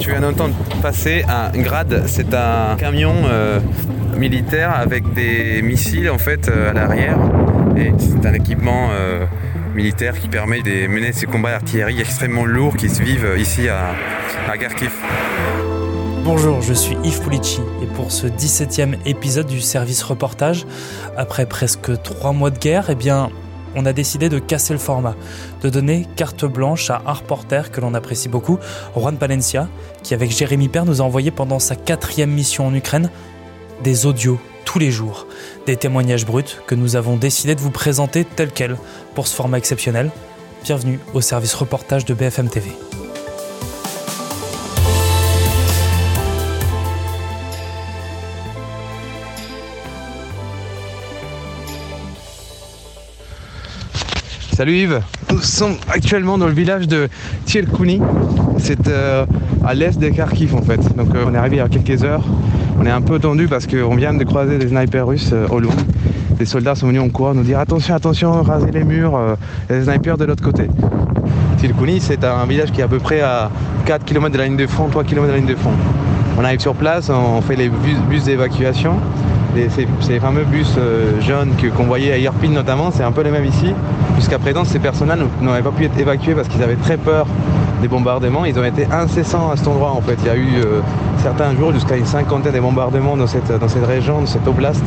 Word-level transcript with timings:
Tu 0.00 0.10
viens 0.10 0.20
d'entendre 0.20 0.54
passer 0.82 1.24
un 1.28 1.50
grade. 1.58 2.04
C'est 2.06 2.32
un 2.34 2.76
camion 2.76 3.14
euh, 3.26 3.60
militaire 4.16 4.74
avec 4.74 5.12
des 5.12 5.62
missiles 5.62 6.10
en 6.10 6.18
fait 6.18 6.48
euh, 6.48 6.70
à 6.70 6.72
l'arrière. 6.72 7.18
Et 7.76 7.92
c'est 7.98 8.26
un 8.26 8.32
équipement 8.32 8.88
euh, 8.92 9.26
militaire 9.74 10.18
qui 10.18 10.28
permet 10.28 10.62
de 10.62 10.86
mener 10.86 11.12
ces 11.12 11.26
combats 11.26 11.50
d'artillerie 11.50 12.00
extrêmement 12.00 12.44
lourds 12.44 12.76
qui 12.76 12.88
se 12.88 13.02
vivent 13.02 13.34
ici 13.38 13.68
à, 13.68 13.94
à 14.50 14.56
Kharkiv. 14.56 14.92
Bonjour, 16.24 16.62
je 16.62 16.72
suis 16.72 16.96
Yves 17.04 17.20
Pulici 17.20 17.60
et 17.82 17.86
pour 17.86 18.10
ce 18.10 18.26
17e 18.26 18.96
épisode 19.04 19.46
du 19.46 19.60
service 19.60 20.02
reportage, 20.02 20.64
après 21.18 21.44
presque 21.44 22.00
trois 22.02 22.32
mois 22.32 22.50
de 22.50 22.58
guerre, 22.58 22.86
eh 22.88 22.94
bien, 22.94 23.28
on 23.74 23.86
a 23.86 23.92
décidé 23.92 24.28
de 24.28 24.38
casser 24.38 24.72
le 24.72 24.78
format, 24.78 25.14
de 25.62 25.68
donner 25.68 26.06
carte 26.16 26.44
blanche 26.44 26.90
à 26.90 27.02
un 27.06 27.12
reporter 27.12 27.70
que 27.70 27.80
l'on 27.80 27.94
apprécie 27.94 28.28
beaucoup, 28.28 28.58
Juan 28.96 29.16
Palencia, 29.16 29.68
qui 30.02 30.14
avec 30.14 30.30
Jérémy 30.30 30.68
Père 30.68 30.84
nous 30.84 31.00
a 31.00 31.04
envoyé 31.04 31.30
pendant 31.30 31.58
sa 31.58 31.76
quatrième 31.76 32.30
mission 32.30 32.66
en 32.66 32.74
Ukraine 32.74 33.10
des 33.82 34.06
audios 34.06 34.38
tous 34.64 34.78
les 34.78 34.90
jours, 34.90 35.26
des 35.66 35.76
témoignages 35.76 36.26
bruts 36.26 36.60
que 36.66 36.74
nous 36.74 36.96
avons 36.96 37.16
décidé 37.16 37.54
de 37.54 37.60
vous 37.60 37.70
présenter 37.70 38.24
tels 38.24 38.50
quels 38.50 38.76
pour 39.14 39.26
ce 39.26 39.34
format 39.34 39.58
exceptionnel. 39.58 40.10
Bienvenue 40.64 40.98
au 41.12 41.20
service 41.20 41.54
reportage 41.54 42.04
de 42.04 42.14
BFM 42.14 42.48
TV. 42.48 42.70
Salut 54.56 54.76
Yves, 54.76 55.00
nous 55.32 55.40
sommes 55.40 55.74
actuellement 55.88 56.38
dans 56.38 56.46
le 56.46 56.52
village 56.52 56.86
de 56.86 57.08
Tchelkouni, 57.44 58.00
c'est 58.58 58.86
euh, 58.86 59.26
à 59.66 59.74
l'est 59.74 59.98
de 59.98 60.08
Kharkiv 60.10 60.54
en 60.54 60.62
fait. 60.62 60.96
Donc 60.96 61.12
euh, 61.12 61.24
on 61.26 61.34
est 61.34 61.36
arrivé 61.36 61.56
il 61.56 61.58
y 61.58 61.62
a 61.62 61.68
quelques 61.68 62.04
heures, 62.04 62.22
on 62.78 62.86
est 62.86 62.90
un 62.90 63.00
peu 63.00 63.18
tendu 63.18 63.48
parce 63.48 63.66
qu'on 63.66 63.96
vient 63.96 64.14
de 64.14 64.22
croiser 64.22 64.58
des 64.58 64.68
snipers 64.68 65.08
russes 65.08 65.30
euh, 65.32 65.48
au 65.48 65.58
loin. 65.58 65.74
Les 66.38 66.46
soldats 66.46 66.76
sont 66.76 66.86
venus 66.86 67.02
en 67.02 67.08
courant 67.08 67.34
nous 67.34 67.42
dire 67.42 67.58
attention, 67.58 67.96
attention, 67.96 68.42
rasez 68.42 68.70
les 68.70 68.84
murs, 68.84 69.18
il 69.68 69.72
y 69.72 69.76
a 69.76 69.80
des 69.80 69.90
snipers 69.90 70.18
de 70.18 70.24
l'autre 70.24 70.44
côté. 70.44 70.68
Tchelkouni 71.58 71.98
c'est 72.00 72.22
un 72.22 72.46
village 72.46 72.70
qui 72.70 72.80
est 72.80 72.84
à 72.84 72.88
peu 72.88 73.00
près 73.00 73.22
à 73.22 73.50
4 73.86 74.04
km 74.04 74.32
de 74.32 74.38
la 74.38 74.44
ligne 74.44 74.56
de 74.56 74.68
front, 74.68 74.86
3 74.86 75.02
km 75.02 75.26
de 75.26 75.32
la 75.32 75.38
ligne 75.38 75.48
de 75.48 75.56
front. 75.56 75.74
On 76.38 76.44
arrive 76.44 76.60
sur 76.60 76.74
place, 76.74 77.10
on 77.10 77.40
fait 77.40 77.56
les 77.56 77.68
bus, 77.68 77.98
bus 78.08 78.22
d'évacuation. 78.22 79.00
Les, 79.56 79.68
ces, 79.68 79.88
ces, 80.00 80.20
fameux 80.20 80.44
bus 80.44 80.76
jaunes 81.20 81.50
qu'on 81.76 81.84
voyait 81.84 82.12
à 82.12 82.18
Irpin 82.18 82.50
notamment, 82.50 82.92
c'est 82.92 83.04
un 83.04 83.12
peu 83.12 83.22
les 83.22 83.30
mêmes 83.32 83.46
ici. 83.46 83.72
Jusqu'à 84.16 84.38
présent, 84.38 84.64
ces 84.64 84.78
personnels 84.78 85.26
n'avaient 85.40 85.62
pas 85.62 85.70
pu 85.70 85.84
être 85.84 85.98
évacués 85.98 86.34
parce 86.34 86.48
qu'ils 86.48 86.62
avaient 86.62 86.76
très 86.76 86.96
peur 86.96 87.26
des 87.82 87.88
bombardements. 87.88 88.44
Ils 88.44 88.58
ont 88.58 88.64
été 88.64 88.86
incessants 88.90 89.50
à 89.50 89.56
cet 89.56 89.68
endroit 89.68 89.90
en 89.90 90.00
fait. 90.00 90.16
Il 90.22 90.26
y 90.26 90.30
a 90.30 90.36
eu 90.36 90.48
euh, 90.56 90.80
certains 91.18 91.54
jours 91.54 91.72
jusqu'à 91.72 91.96
une 91.96 92.06
cinquantaine 92.06 92.54
de 92.54 92.60
bombardements 92.60 93.16
dans 93.16 93.26
cette, 93.26 93.50
dans 93.58 93.68
cette 93.68 93.86
région, 93.86 94.20
dans 94.20 94.26
cette 94.26 94.46
oblast 94.46 94.84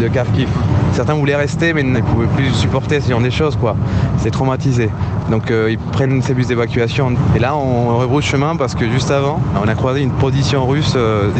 de 0.00 0.08
Kharkiv. 0.08 0.48
Certains 0.92 1.14
voulaient 1.14 1.36
rester 1.36 1.72
mais 1.72 1.82
ne 1.82 2.00
pouvaient 2.00 2.28
plus 2.36 2.52
supporter 2.54 3.00
ce 3.00 3.10
genre 3.10 3.20
des 3.20 3.30
choses 3.30 3.56
quoi. 3.56 3.76
C'est 4.18 4.30
traumatisé. 4.30 4.90
Donc 5.30 5.50
euh, 5.50 5.70
ils 5.70 5.78
prennent 5.78 6.22
ces 6.22 6.34
bus 6.34 6.46
d'évacuation. 6.46 7.12
Et 7.36 7.38
là 7.38 7.56
on 7.56 7.98
rebrousse 7.98 8.24
chemin 8.24 8.56
parce 8.56 8.74
que 8.74 8.90
juste 8.90 9.10
avant, 9.10 9.40
on 9.62 9.68
a 9.68 9.74
croisé 9.74 10.00
une 10.00 10.12
position 10.12 10.66
russe, 10.66 10.94
euh, 10.96 11.30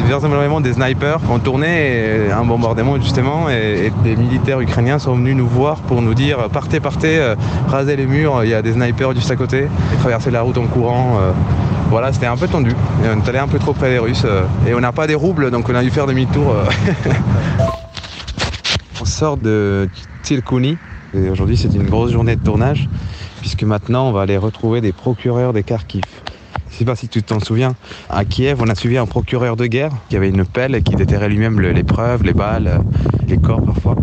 des 0.61 0.73
snipers 0.73 1.21
ont 1.31 1.39
tourné 1.39 2.31
un 2.33 2.45
bombardement 2.45 3.01
justement 3.01 3.49
et, 3.49 3.87
et, 3.87 3.93
des 4.03 4.17
militaires 4.17 4.61
ukrainiens 4.61 4.99
sont 4.99 5.15
venus 5.15 5.37
nous 5.37 5.47
voir 5.47 5.77
pour 5.77 6.03
nous 6.03 6.15
dire 6.15 6.49
partez, 6.53 6.81
partez, 6.81 7.19
euh, 7.19 7.35
rasez 7.69 7.97
les 7.97 8.07
murs, 8.07 8.45
il 8.45 8.51
y 8.51 8.55
a 8.55 8.63
des 8.63 8.73
snipers 8.73 9.15
juste 9.15 9.31
à 9.31 9.37
côté, 9.37 9.65
et 9.65 9.97
traversez 9.99 10.31
la 10.31 10.43
route 10.43 10.59
en 10.59 10.67
courant. 10.67 11.19
Euh, 11.21 11.33
voilà, 11.91 12.13
c'était 12.13 12.27
un 12.27 12.37
peu 12.37 12.49
tendu. 12.49 12.73
On 13.03 13.25
est 13.25 13.29
allé 13.29 13.39
un 13.39 13.49
peu 13.49 13.59
trop 13.59 13.73
près 13.73 13.91
des 13.91 13.99
Russes 13.99 14.25
euh, 14.25 14.43
et 14.67 14.75
on 14.75 14.81
n'a 14.81 14.93
pas 14.93 15.07
des 15.07 15.15
roubles 15.15 15.51
donc 15.51 15.69
on 15.69 15.75
a 15.75 15.83
dû 15.83 15.91
faire 15.91 16.07
demi-tour. 16.07 16.55
on 19.01 19.05
sort 19.05 19.37
de 19.37 19.89
Tsilkouni 20.23 20.79
et 21.15 21.31
aujourd'hui 21.31 21.57
c'est 21.57 21.75
une 21.75 21.89
grosse 21.89 22.13
journée 22.13 22.37
de 22.37 22.45
tournage 22.45 22.89
puisque 23.41 23.63
maintenant 23.63 24.09
on 24.09 24.13
va 24.13 24.23
aller 24.23 24.37
retrouver 24.37 24.81
des 24.81 24.93
procureurs 24.93 25.53
des 25.53 25.63
Kharkiv. 25.63 26.03
Je 26.69 26.75
ne 26.75 26.79
sais 26.79 26.85
pas 26.85 26.97
si 26.97 27.09
tu 27.09 27.23
t'en 27.23 27.41
souviens, 27.41 27.75
à 28.09 28.25
Kiev, 28.25 28.59
on 28.61 28.69
a 28.69 28.75
suivi 28.75 28.99
un 28.99 29.07
procureur 29.07 29.57
de 29.57 29.67
guerre 29.67 29.91
qui 30.09 30.17
avait 30.17 30.29
une 30.29 30.45
pelle 30.45 30.75
et 30.75 30.83
qui 30.83 30.95
déterrait 30.95 31.29
lui-même 31.29 31.61
les 31.61 31.83
preuves, 31.83 32.23
les 32.23 32.35
balles, 32.35 32.83
les 33.27 33.39
corps 33.39 33.63
parfois. 33.63 33.97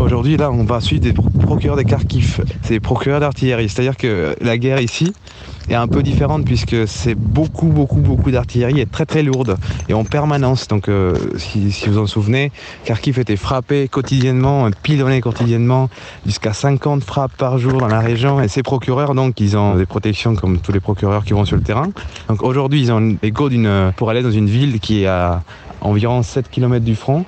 Aujourd'hui, 0.00 0.36
là, 0.36 0.50
on 0.50 0.64
va 0.64 0.80
suivre 0.80 1.02
des 1.02 1.12
procureurs 1.12 1.76
des 1.76 1.84
Kharkiv, 1.84 2.42
c'est 2.62 2.74
des 2.74 2.80
procureurs 2.80 3.20
d'artillerie. 3.20 3.68
C'est-à-dire 3.68 3.96
que 3.96 4.34
la 4.40 4.58
guerre 4.58 4.80
ici 4.80 5.12
est 5.68 5.74
un 5.74 5.88
peu 5.88 6.02
différente 6.02 6.44
puisque 6.44 6.86
c'est 6.86 7.14
beaucoup, 7.14 7.66
beaucoup, 7.66 8.00
beaucoup 8.00 8.30
d'artillerie 8.30 8.80
et 8.80 8.86
très, 8.86 9.06
très 9.06 9.22
lourde 9.22 9.56
et 9.88 9.94
en 9.94 10.04
permanence. 10.04 10.68
Donc, 10.68 10.88
euh, 10.88 11.14
si, 11.36 11.72
si, 11.72 11.88
vous 11.88 11.98
en 11.98 12.06
souvenez, 12.06 12.52
Kharkiv 12.84 13.18
était 13.18 13.36
frappé 13.36 13.88
quotidiennement, 13.88 14.68
pilonné 14.82 15.20
quotidiennement, 15.20 15.88
jusqu'à 16.26 16.52
50 16.52 17.02
frappes 17.04 17.36
par 17.36 17.58
jour 17.58 17.78
dans 17.78 17.88
la 17.88 18.00
région. 18.00 18.40
Et 18.40 18.48
ces 18.48 18.62
procureurs, 18.62 19.14
donc, 19.14 19.40
ils 19.40 19.56
ont 19.56 19.76
des 19.76 19.86
protections 19.86 20.34
comme 20.34 20.58
tous 20.58 20.72
les 20.72 20.80
procureurs 20.80 21.24
qui 21.24 21.32
vont 21.32 21.44
sur 21.44 21.56
le 21.56 21.62
terrain. 21.62 21.88
Donc, 22.28 22.42
aujourd'hui, 22.42 22.80
ils 22.80 22.92
ont 22.92 23.16
l'écho 23.22 23.48
d'une 23.48 23.92
pour 23.96 24.10
aller 24.10 24.22
dans 24.22 24.30
une 24.30 24.48
ville 24.48 24.80
qui 24.80 25.02
est 25.02 25.06
à 25.06 25.42
environ 25.80 26.22
7 26.22 26.50
km 26.50 26.84
du 26.84 26.94
front. 26.94 27.24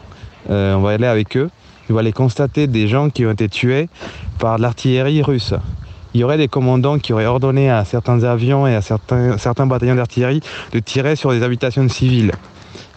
Euh, 0.51 0.75
on 0.75 0.81
va 0.81 0.91
aller 0.91 1.07
avec 1.07 1.37
eux 1.37 1.51
on 1.91 1.95
va 1.95 2.01
aller 2.01 2.13
constater 2.13 2.67
des 2.67 2.89
gens 2.89 3.11
qui 3.11 3.25
ont 3.27 3.31
été 3.31 3.49
tués 3.49 3.89
par 4.39 4.59
l'artillerie 4.59 5.23
russe. 5.23 5.55
Il 6.16 6.21
y 6.21 6.25
aurait 6.25 6.38
des 6.38 6.49
commandants 6.49 6.99
qui 6.99 7.12
auraient 7.12 7.27
ordonné 7.27 7.69
à 7.69 7.84
certains 7.84 8.25
avions 8.25 8.66
et 8.66 8.75
à 8.75 8.81
certains, 8.81 9.66
bataillons 9.66 9.97
d'artillerie 9.97 10.41
de 10.72 10.78
tirer 10.78 11.15
sur 11.15 11.31
des 11.31 11.43
habitations 11.43 11.87
civiles. 11.91 12.32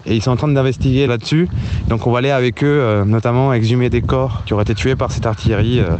Et 0.06 0.16
ils 0.16 0.22
sont 0.22 0.32
en 0.32 0.38
train 0.38 0.48
d'investiguer 0.48 1.06
là-dessus. 1.06 1.50
Donc 1.90 2.08
on 2.08 2.12
va 2.12 2.20
aller 2.20 2.32
avec 2.32 2.64
eux, 2.64 2.80
euh, 2.82 3.04
notamment 3.04 3.52
exhumer 3.52 3.90
des 3.90 4.02
corps 4.02 4.44
qui 4.46 4.54
auraient 4.54 4.64
été 4.64 4.74
tués 4.74 4.96
par 4.96 5.12
cette 5.12 5.26
artillerie. 5.26 5.82
Euh. 5.82 5.98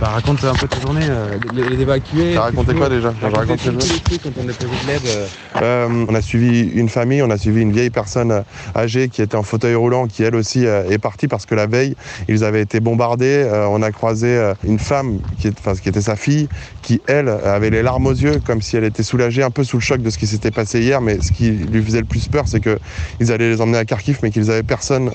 Bah, 0.00 0.10
raconte 0.10 0.44
un 0.44 0.54
peu 0.54 0.68
ta 0.68 0.78
journée, 0.80 1.06
euh, 1.10 1.38
les, 1.52 1.70
les 1.70 1.82
évacués. 1.82 2.34
T'as 2.34 2.42
raconté 2.42 2.72
quoi 2.72 2.88
déjà 2.88 3.12
J'ai 3.20 3.26
raconté 3.26 3.70
tous 3.70 3.92
les 3.92 4.00
trucs 4.00 4.22
quand 4.22 4.40
on 4.40 4.48
est 4.48 4.52
prévu 4.52 4.72
de 4.84 4.86
l'aide. 4.86 5.06
Euh... 5.06 5.26
Euh, 5.60 6.06
on 6.08 6.14
a 6.14 6.22
suivi 6.22 6.70
une 6.70 6.88
famille, 6.88 7.20
on 7.20 7.30
a 7.30 7.36
suivi 7.36 7.62
une 7.62 7.72
vieille 7.72 7.90
personne 7.90 8.44
âgée 8.76 9.08
qui 9.08 9.22
était 9.22 9.34
en 9.34 9.42
fauteuil 9.42 9.74
roulant, 9.74 10.06
qui 10.06 10.22
elle 10.22 10.36
aussi 10.36 10.64
est 10.64 10.98
partie 10.98 11.26
parce 11.26 11.46
que 11.46 11.56
la 11.56 11.66
veille, 11.66 11.96
ils 12.28 12.44
avaient 12.44 12.60
été 12.60 12.78
bombardés. 12.78 13.44
Euh, 13.44 13.66
on 13.68 13.82
a 13.82 13.90
croisé 13.90 14.52
une 14.62 14.78
femme 14.78 15.18
qui, 15.40 15.48
est, 15.48 15.58
enfin, 15.58 15.74
qui 15.74 15.88
était 15.88 16.00
sa 16.00 16.14
fille, 16.14 16.48
qui 16.82 17.00
elle 17.08 17.28
avait 17.28 17.70
les 17.70 17.82
larmes 17.82 18.06
aux 18.06 18.12
yeux, 18.12 18.40
comme 18.46 18.62
si 18.62 18.76
elle 18.76 18.84
était 18.84 19.02
soulagée, 19.02 19.42
un 19.42 19.50
peu 19.50 19.64
sous 19.64 19.78
le 19.78 19.82
choc 19.82 20.00
de 20.00 20.10
ce 20.10 20.18
qui 20.18 20.28
s'était 20.28 20.52
passé 20.52 20.80
hier. 20.80 21.00
Mais 21.00 21.20
ce 21.20 21.32
qui 21.32 21.50
lui 21.50 21.82
faisait 21.82 22.00
le 22.00 22.06
plus 22.06 22.28
peur, 22.28 22.44
c'est 22.46 22.60
qu'ils 22.60 23.32
allaient 23.32 23.50
les 23.50 23.60
emmener 23.60 23.78
à 23.78 23.84
Kharkiv, 23.84 24.20
mais 24.22 24.30
qu'ils 24.30 24.48
avaient 24.52 24.62
personne, 24.62 25.10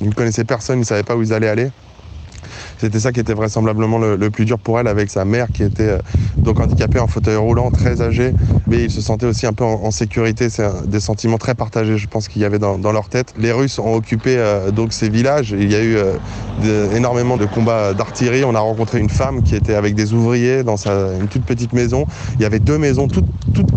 ils 0.00 0.08
ne 0.08 0.14
connaissaient 0.14 0.44
personne, 0.44 0.78
ils 0.78 0.80
ne 0.82 0.86
savaient 0.86 1.02
pas 1.02 1.16
où 1.16 1.22
ils 1.22 1.34
allaient 1.34 1.48
aller. 1.48 1.68
C'était 2.82 2.98
ça 2.98 3.12
qui 3.12 3.20
était 3.20 3.32
vraisemblablement 3.32 3.98
le, 3.98 4.30
plus 4.30 4.44
dur 4.44 4.58
pour 4.58 4.80
elle 4.80 4.88
avec 4.88 5.08
sa 5.08 5.24
mère 5.24 5.46
qui 5.54 5.62
était 5.62 5.84
euh, 5.84 5.98
donc 6.36 6.58
handicapée 6.58 6.98
en 6.98 7.06
fauteuil 7.06 7.36
roulant, 7.36 7.70
très 7.70 8.02
âgée, 8.02 8.34
mais 8.66 8.82
ils 8.82 8.90
se 8.90 9.00
sentaient 9.00 9.26
aussi 9.26 9.46
un 9.46 9.52
peu 9.52 9.62
en, 9.62 9.92
sécurité. 9.92 10.50
C'est 10.50 10.68
des 10.88 10.98
sentiments 10.98 11.38
très 11.38 11.54
partagés, 11.54 11.96
je 11.96 12.08
pense 12.08 12.26
qu'il 12.26 12.42
y 12.42 12.44
avait 12.44 12.58
dans, 12.58 12.92
leur 12.92 13.08
tête. 13.08 13.34
Les 13.38 13.52
Russes 13.52 13.78
ont 13.78 13.94
occupé 13.94 14.34
euh, 14.36 14.72
donc 14.72 14.92
ces 14.92 15.08
villages. 15.08 15.54
Il 15.56 15.70
y 15.70 15.76
a 15.76 15.80
eu 15.80 15.94
euh, 15.96 16.96
énormément 16.96 17.36
de 17.36 17.46
combats 17.46 17.94
d'artillerie. 17.94 18.42
On 18.42 18.56
a 18.56 18.58
rencontré 18.58 18.98
une 18.98 19.10
femme 19.10 19.44
qui 19.44 19.54
était 19.54 19.74
avec 19.74 19.94
des 19.94 20.12
ouvriers 20.12 20.64
dans 20.64 20.76
sa, 20.76 21.14
une 21.20 21.28
toute 21.28 21.44
petite 21.44 21.74
maison. 21.74 22.04
Il 22.34 22.42
y 22.42 22.46
avait 22.46 22.58
deux 22.58 22.78
maisons 22.78 23.06
toutes, 23.06 23.26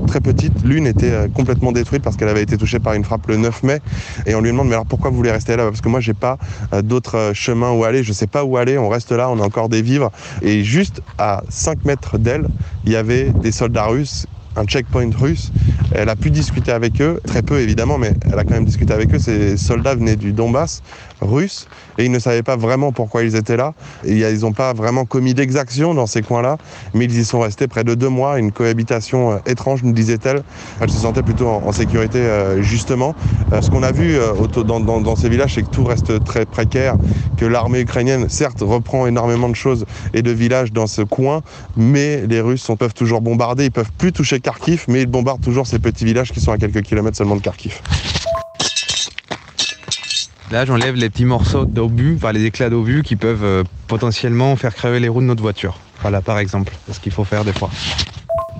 très 0.07 0.19
petites. 0.19 0.63
L'une 0.63 0.87
était 0.87 1.29
complètement 1.31 1.71
détruite 1.71 2.01
parce 2.01 2.15
qu'elle 2.15 2.29
avait 2.29 2.43
été 2.43 2.57
touchée 2.57 2.79
par 2.79 2.93
une 2.93 3.03
frappe 3.03 3.27
le 3.27 3.37
9 3.37 3.61
mai. 3.61 3.81
Et 4.25 4.33
on 4.33 4.41
lui 4.41 4.49
demande 4.49 4.67
mais 4.67 4.73
alors 4.73 4.85
pourquoi 4.87 5.11
vous 5.11 5.17
voulez 5.17 5.31
rester 5.31 5.55
là? 5.55 5.65
Parce 5.65 5.81
que 5.81 5.89
moi 5.89 5.99
j'ai 5.99 6.13
pas 6.13 6.39
d'autres 6.83 7.31
chemins 7.33 7.71
où 7.71 7.83
aller. 7.83 8.01
Je 8.01 8.13
sais 8.13 8.27
pas 8.27 8.43
où 8.43 8.57
aller. 8.57 8.77
Là, 9.11 9.29
on 9.29 9.39
a 9.39 9.43
encore 9.43 9.69
des 9.69 9.81
vivres. 9.81 10.11
Et 10.41 10.63
juste 10.63 11.01
à 11.17 11.43
5 11.49 11.85
mètres 11.85 12.17
d'elle, 12.17 12.47
il 12.85 12.91
y 12.91 12.95
avait 12.95 13.31
des 13.31 13.51
soldats 13.51 13.85
russes 13.85 14.25
un 14.55 14.65
checkpoint 14.65 15.09
russe. 15.17 15.51
Elle 15.93 16.09
a 16.09 16.15
pu 16.15 16.31
discuter 16.31 16.71
avec 16.71 17.01
eux, 17.01 17.19
très 17.25 17.41
peu 17.41 17.59
évidemment, 17.59 17.97
mais 17.97 18.13
elle 18.31 18.39
a 18.39 18.43
quand 18.43 18.53
même 18.53 18.65
discuté 18.65 18.93
avec 18.93 19.13
eux. 19.13 19.19
Ces 19.19 19.57
soldats 19.57 19.95
venaient 19.95 20.15
du 20.15 20.31
Donbass 20.31 20.81
russe 21.21 21.67
et 21.97 22.05
ils 22.05 22.11
ne 22.11 22.19
savaient 22.19 22.43
pas 22.43 22.55
vraiment 22.55 22.91
pourquoi 22.91 23.23
ils 23.23 23.35
étaient 23.35 23.57
là. 23.57 23.73
Et 24.03 24.17
ils 24.17 24.39
n'ont 24.41 24.53
pas 24.53 24.73
vraiment 24.73 25.05
commis 25.05 25.33
d'exactions 25.33 25.93
dans 25.93 26.07
ces 26.07 26.21
coins-là, 26.21 26.57
mais 26.93 27.05
ils 27.05 27.19
y 27.19 27.25
sont 27.25 27.39
restés 27.39 27.67
près 27.67 27.83
de 27.83 27.95
deux 27.95 28.09
mois, 28.09 28.39
une 28.39 28.51
cohabitation 28.51 29.33
euh, 29.33 29.37
étrange, 29.45 29.83
nous 29.83 29.93
disait-elle. 29.93 30.43
Elle 30.81 30.89
se 30.89 30.99
sentait 30.99 31.23
plutôt 31.23 31.47
en, 31.47 31.71
sécurité, 31.71 32.19
euh, 32.19 32.61
justement. 32.61 33.15
Euh, 33.53 33.61
ce 33.61 33.69
qu'on 33.69 33.83
a 33.83 33.91
vu 33.91 34.17
dans, 34.65 34.79
dans, 34.79 35.15
ces 35.15 35.29
villages, 35.29 35.55
c'est 35.55 35.63
que 35.63 35.69
tout 35.69 35.83
reste 35.83 36.23
très 36.23 36.45
précaire, 36.45 36.95
que 37.37 37.45
l'armée 37.45 37.81
ukrainienne, 37.81 38.29
certes, 38.29 38.61
reprend 38.61 39.07
énormément 39.07 39.49
de 39.49 39.55
choses 39.55 39.85
et 40.13 40.21
de 40.21 40.31
villages 40.31 40.71
dans 40.71 40.87
ce 40.87 41.01
coin, 41.01 41.41
mais 41.77 42.25
les 42.27 42.41
Russes 42.41 42.69
peuvent 42.77 42.93
toujours 42.93 43.21
bombarder, 43.21 43.65
ils 43.65 43.71
peuvent 43.71 43.91
plus 43.97 44.11
toucher 44.11 44.39
Kharkiv, 44.39 44.85
mais 44.87 45.01
ils 45.01 45.07
bombardent 45.07 45.41
toujours 45.41 45.67
ces 45.67 45.79
petits 45.79 46.05
villages 46.05 46.31
qui 46.31 46.41
sont 46.41 46.51
à 46.51 46.57
quelques 46.57 46.81
kilomètres 46.81 47.17
seulement 47.17 47.35
de 47.35 47.41
Kharkiv. 47.41 47.81
Là, 50.51 50.63
j'enlève 50.63 50.95
les 50.95 51.09
petits 51.09 51.25
morceaux 51.25 51.65
d'obus, 51.65 52.15
enfin 52.17 52.31
les 52.31 52.45
éclats 52.45 52.69
d'obus 52.69 53.01
qui 53.01 53.15
peuvent 53.15 53.43
euh, 53.43 53.63
potentiellement 53.87 54.55
faire 54.55 54.75
crever 54.75 54.99
les 54.99 55.09
roues 55.09 55.21
de 55.21 55.25
notre 55.25 55.41
voiture. 55.41 55.79
Voilà, 56.01 56.21
par 56.21 56.37
exemple, 56.37 56.71
c'est 56.85 56.93
ce 56.93 56.99
qu'il 56.99 57.11
faut 57.11 57.23
faire 57.23 57.43
des 57.43 57.51
fois. 57.51 57.71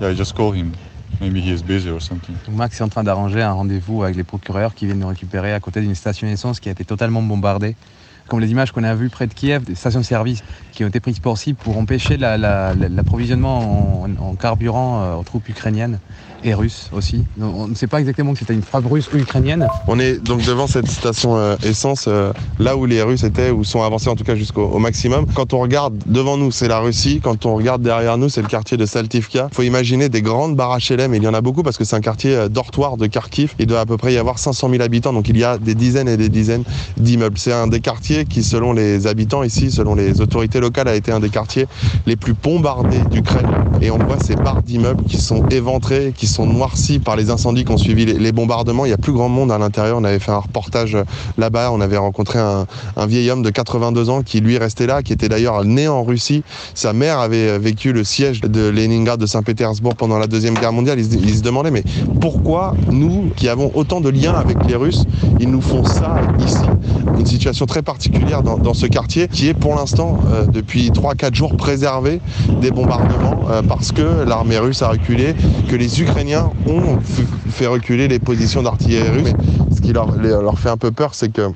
Yeah, 0.00 0.12
just 0.12 0.36
call 0.36 0.56
him. 0.56 0.72
Maybe 1.20 1.36
he 1.36 1.52
is 1.52 1.62
busy 1.62 1.88
or 1.88 2.02
something. 2.02 2.34
Max 2.50 2.80
est 2.80 2.82
en 2.82 2.88
train 2.88 3.04
d'arranger 3.04 3.40
un 3.40 3.52
rendez-vous 3.52 4.02
avec 4.02 4.16
les 4.16 4.24
procureurs 4.24 4.74
qui 4.74 4.86
viennent 4.86 4.98
nous 4.98 5.06
récupérer 5.06 5.52
à 5.52 5.60
côté 5.60 5.80
d'une 5.80 5.94
station 5.94 6.26
essence 6.26 6.58
qui 6.58 6.68
a 6.68 6.72
été 6.72 6.84
totalement 6.84 7.22
bombardée. 7.22 7.76
Comme 8.26 8.40
les 8.40 8.50
images 8.50 8.72
qu'on 8.72 8.82
a 8.82 8.92
vues 8.96 9.08
près 9.08 9.28
de 9.28 9.34
Kiev, 9.34 9.62
des 9.62 9.76
stations-service 9.76 10.42
qui 10.72 10.82
ont 10.82 10.88
été 10.88 10.98
prises 10.98 11.20
pour 11.20 11.38
cible 11.38 11.56
pour 11.56 11.78
empêcher 11.78 12.16
l'approvisionnement 12.16 14.02
en, 14.02 14.10
en, 14.18 14.34
carburant 14.34 15.02
euh, 15.02 15.14
aux 15.14 15.22
troupes 15.22 15.48
ukrainiennes 15.48 16.00
et 16.46 16.54
russes 16.54 16.90
aussi. 16.92 17.24
On 17.40 17.68
ne 17.68 17.74
sait 17.74 17.86
pas 17.86 18.00
exactement 18.00 18.32
que 18.32 18.38
c'était 18.38 18.54
une 18.54 18.62
frappe 18.62 18.86
russe 18.86 19.08
ou 19.12 19.18
ukrainienne. 19.18 19.66
On 19.88 19.98
est 19.98 20.22
donc 20.22 20.44
devant 20.44 20.66
cette 20.66 20.88
station 20.88 21.36
euh, 21.36 21.56
essence, 21.62 22.06
euh, 22.08 22.32
là 22.58 22.76
où 22.76 22.86
les 22.86 23.02
Russes 23.02 23.24
étaient, 23.24 23.50
ou 23.50 23.64
sont 23.64 23.82
avancés 23.82 24.08
en 24.08 24.16
tout 24.16 24.24
cas 24.24 24.34
jusqu'au 24.34 24.78
maximum. 24.78 25.26
Quand 25.34 25.52
on 25.52 25.60
regarde 25.60 25.94
devant 26.06 26.36
nous, 26.36 26.50
c'est 26.50 26.68
la 26.68 26.80
Russie. 26.80 27.20
Quand 27.22 27.46
on 27.46 27.54
regarde 27.54 27.82
derrière 27.82 28.18
nous, 28.18 28.28
c'est 28.28 28.42
le 28.42 28.48
quartier 28.48 28.76
de 28.76 28.86
Saltivka. 28.86 29.48
Il 29.50 29.54
faut 29.54 29.62
imaginer 29.62 30.08
des 30.08 30.22
grandes 30.22 30.56
barres 30.56 30.78
HLM, 30.78 31.14
il 31.14 31.22
y 31.22 31.28
en 31.28 31.34
a 31.34 31.40
beaucoup 31.40 31.62
parce 31.62 31.76
que 31.76 31.84
c'est 31.84 31.96
un 31.96 32.00
quartier 32.00 32.34
euh, 32.34 32.48
dortoir 32.48 32.96
de 32.96 33.06
Kharkiv. 33.06 33.54
Il 33.58 33.66
doit 33.66 33.80
à 33.80 33.86
peu 33.86 33.96
près 33.96 34.12
y 34.12 34.18
avoir 34.18 34.38
500 34.38 34.70
000 34.70 34.82
habitants, 34.82 35.12
donc 35.12 35.28
il 35.28 35.36
y 35.36 35.44
a 35.44 35.58
des 35.58 35.74
dizaines 35.74 36.08
et 36.08 36.16
des 36.16 36.28
dizaines 36.28 36.64
d'immeubles. 36.96 37.38
C'est 37.38 37.52
un 37.52 37.66
des 37.66 37.80
quartiers 37.80 38.24
qui, 38.24 38.42
selon 38.42 38.72
les 38.72 39.06
habitants 39.06 39.42
ici, 39.42 39.70
selon 39.70 39.94
les 39.94 40.20
autorités 40.20 40.60
locales, 40.60 40.88
a 40.88 40.94
été 40.94 41.12
un 41.12 41.20
des 41.20 41.30
quartiers 41.30 41.66
les 42.06 42.16
plus 42.16 42.34
bombardés 42.34 43.00
d'Ukraine. 43.10 43.48
Et 43.80 43.90
on 43.90 43.98
voit 43.98 44.18
ces 44.20 44.36
barres 44.36 44.62
d'immeubles 44.62 45.04
qui 45.04 45.18
sont 45.18 45.46
éventrées, 45.48 46.12
qui 46.16 46.26
sont 46.26 46.35
noircies 46.44 46.98
par 46.98 47.16
les 47.16 47.30
incendies 47.30 47.64
qui 47.64 47.72
ont 47.72 47.78
suivi 47.78 48.04
les 48.04 48.32
bombardements. 48.32 48.84
Il 48.84 48.90
y 48.90 48.94
a 48.94 48.98
plus 48.98 49.12
grand 49.12 49.28
monde 49.28 49.50
à 49.50 49.58
l'intérieur. 49.58 49.96
On 49.98 50.04
avait 50.04 50.18
fait 50.18 50.32
un 50.32 50.38
reportage 50.38 50.96
là-bas. 51.38 51.70
On 51.72 51.80
avait 51.80 51.96
rencontré 51.96 52.38
un, 52.38 52.66
vieil 53.06 53.30
homme 53.30 53.42
de 53.42 53.50
82 53.50 54.10
ans 54.10 54.22
qui 54.22 54.40
lui 54.40 54.58
restait 54.58 54.86
là, 54.86 55.02
qui 55.02 55.12
était 55.12 55.28
d'ailleurs 55.28 55.64
né 55.64 55.88
en 55.88 56.02
Russie. 56.02 56.42
Sa 56.74 56.92
mère 56.92 57.20
avait 57.20 57.58
vécu 57.58 57.92
le 57.92 58.04
siège 58.04 58.40
de 58.40 58.68
Leningrad 58.68 59.18
de 59.18 59.26
Saint-Pétersbourg 59.26 59.94
pendant 59.94 60.18
la 60.18 60.26
Deuxième 60.26 60.54
Guerre 60.54 60.72
mondiale. 60.72 60.98
Il, 60.98 61.34
se 61.36 61.42
demandait, 61.42 61.70
mais 61.70 61.84
pourquoi 62.20 62.74
nous, 62.90 63.30
qui 63.36 63.48
avons 63.48 63.70
autant 63.74 64.00
de 64.00 64.08
liens 64.08 64.34
avec 64.34 64.58
les 64.66 64.74
Russes, 64.74 65.04
ils 65.40 65.50
nous 65.50 65.60
font 65.60 65.84
ça 65.84 66.16
ici? 66.44 66.58
Une 67.18 67.26
situation 67.26 67.66
très 67.66 67.82
particulière 67.82 68.42
dans, 68.42 68.58
dans 68.58 68.74
ce 68.74 68.86
quartier 68.86 69.28
qui 69.28 69.48
est 69.48 69.54
pour 69.54 69.74
l'instant, 69.74 70.18
euh, 70.32 70.46
depuis 70.46 70.90
3-4 70.90 71.34
jours, 71.34 71.56
préservé 71.56 72.20
des 72.60 72.70
bombardements 72.70 73.46
euh, 73.50 73.62
parce 73.62 73.92
que 73.92 74.24
l'armée 74.26 74.58
russe 74.58 74.82
a 74.82 74.88
reculé, 74.88 75.34
que 75.68 75.76
les 75.76 76.00
Ukrainiens 76.00 76.15
ont 76.66 76.98
fait 77.50 77.66
reculer 77.66 78.08
les 78.08 78.18
positions 78.18 78.62
d'artillerie 78.62 79.08
russe. 79.08 79.32
Ce 79.74 79.80
qui 79.80 79.92
leur, 79.92 80.58
fait 80.58 80.70
un 80.70 80.76
peu 80.76 80.90
peur, 80.90 81.14
c'est 81.14 81.32
que 81.32 81.50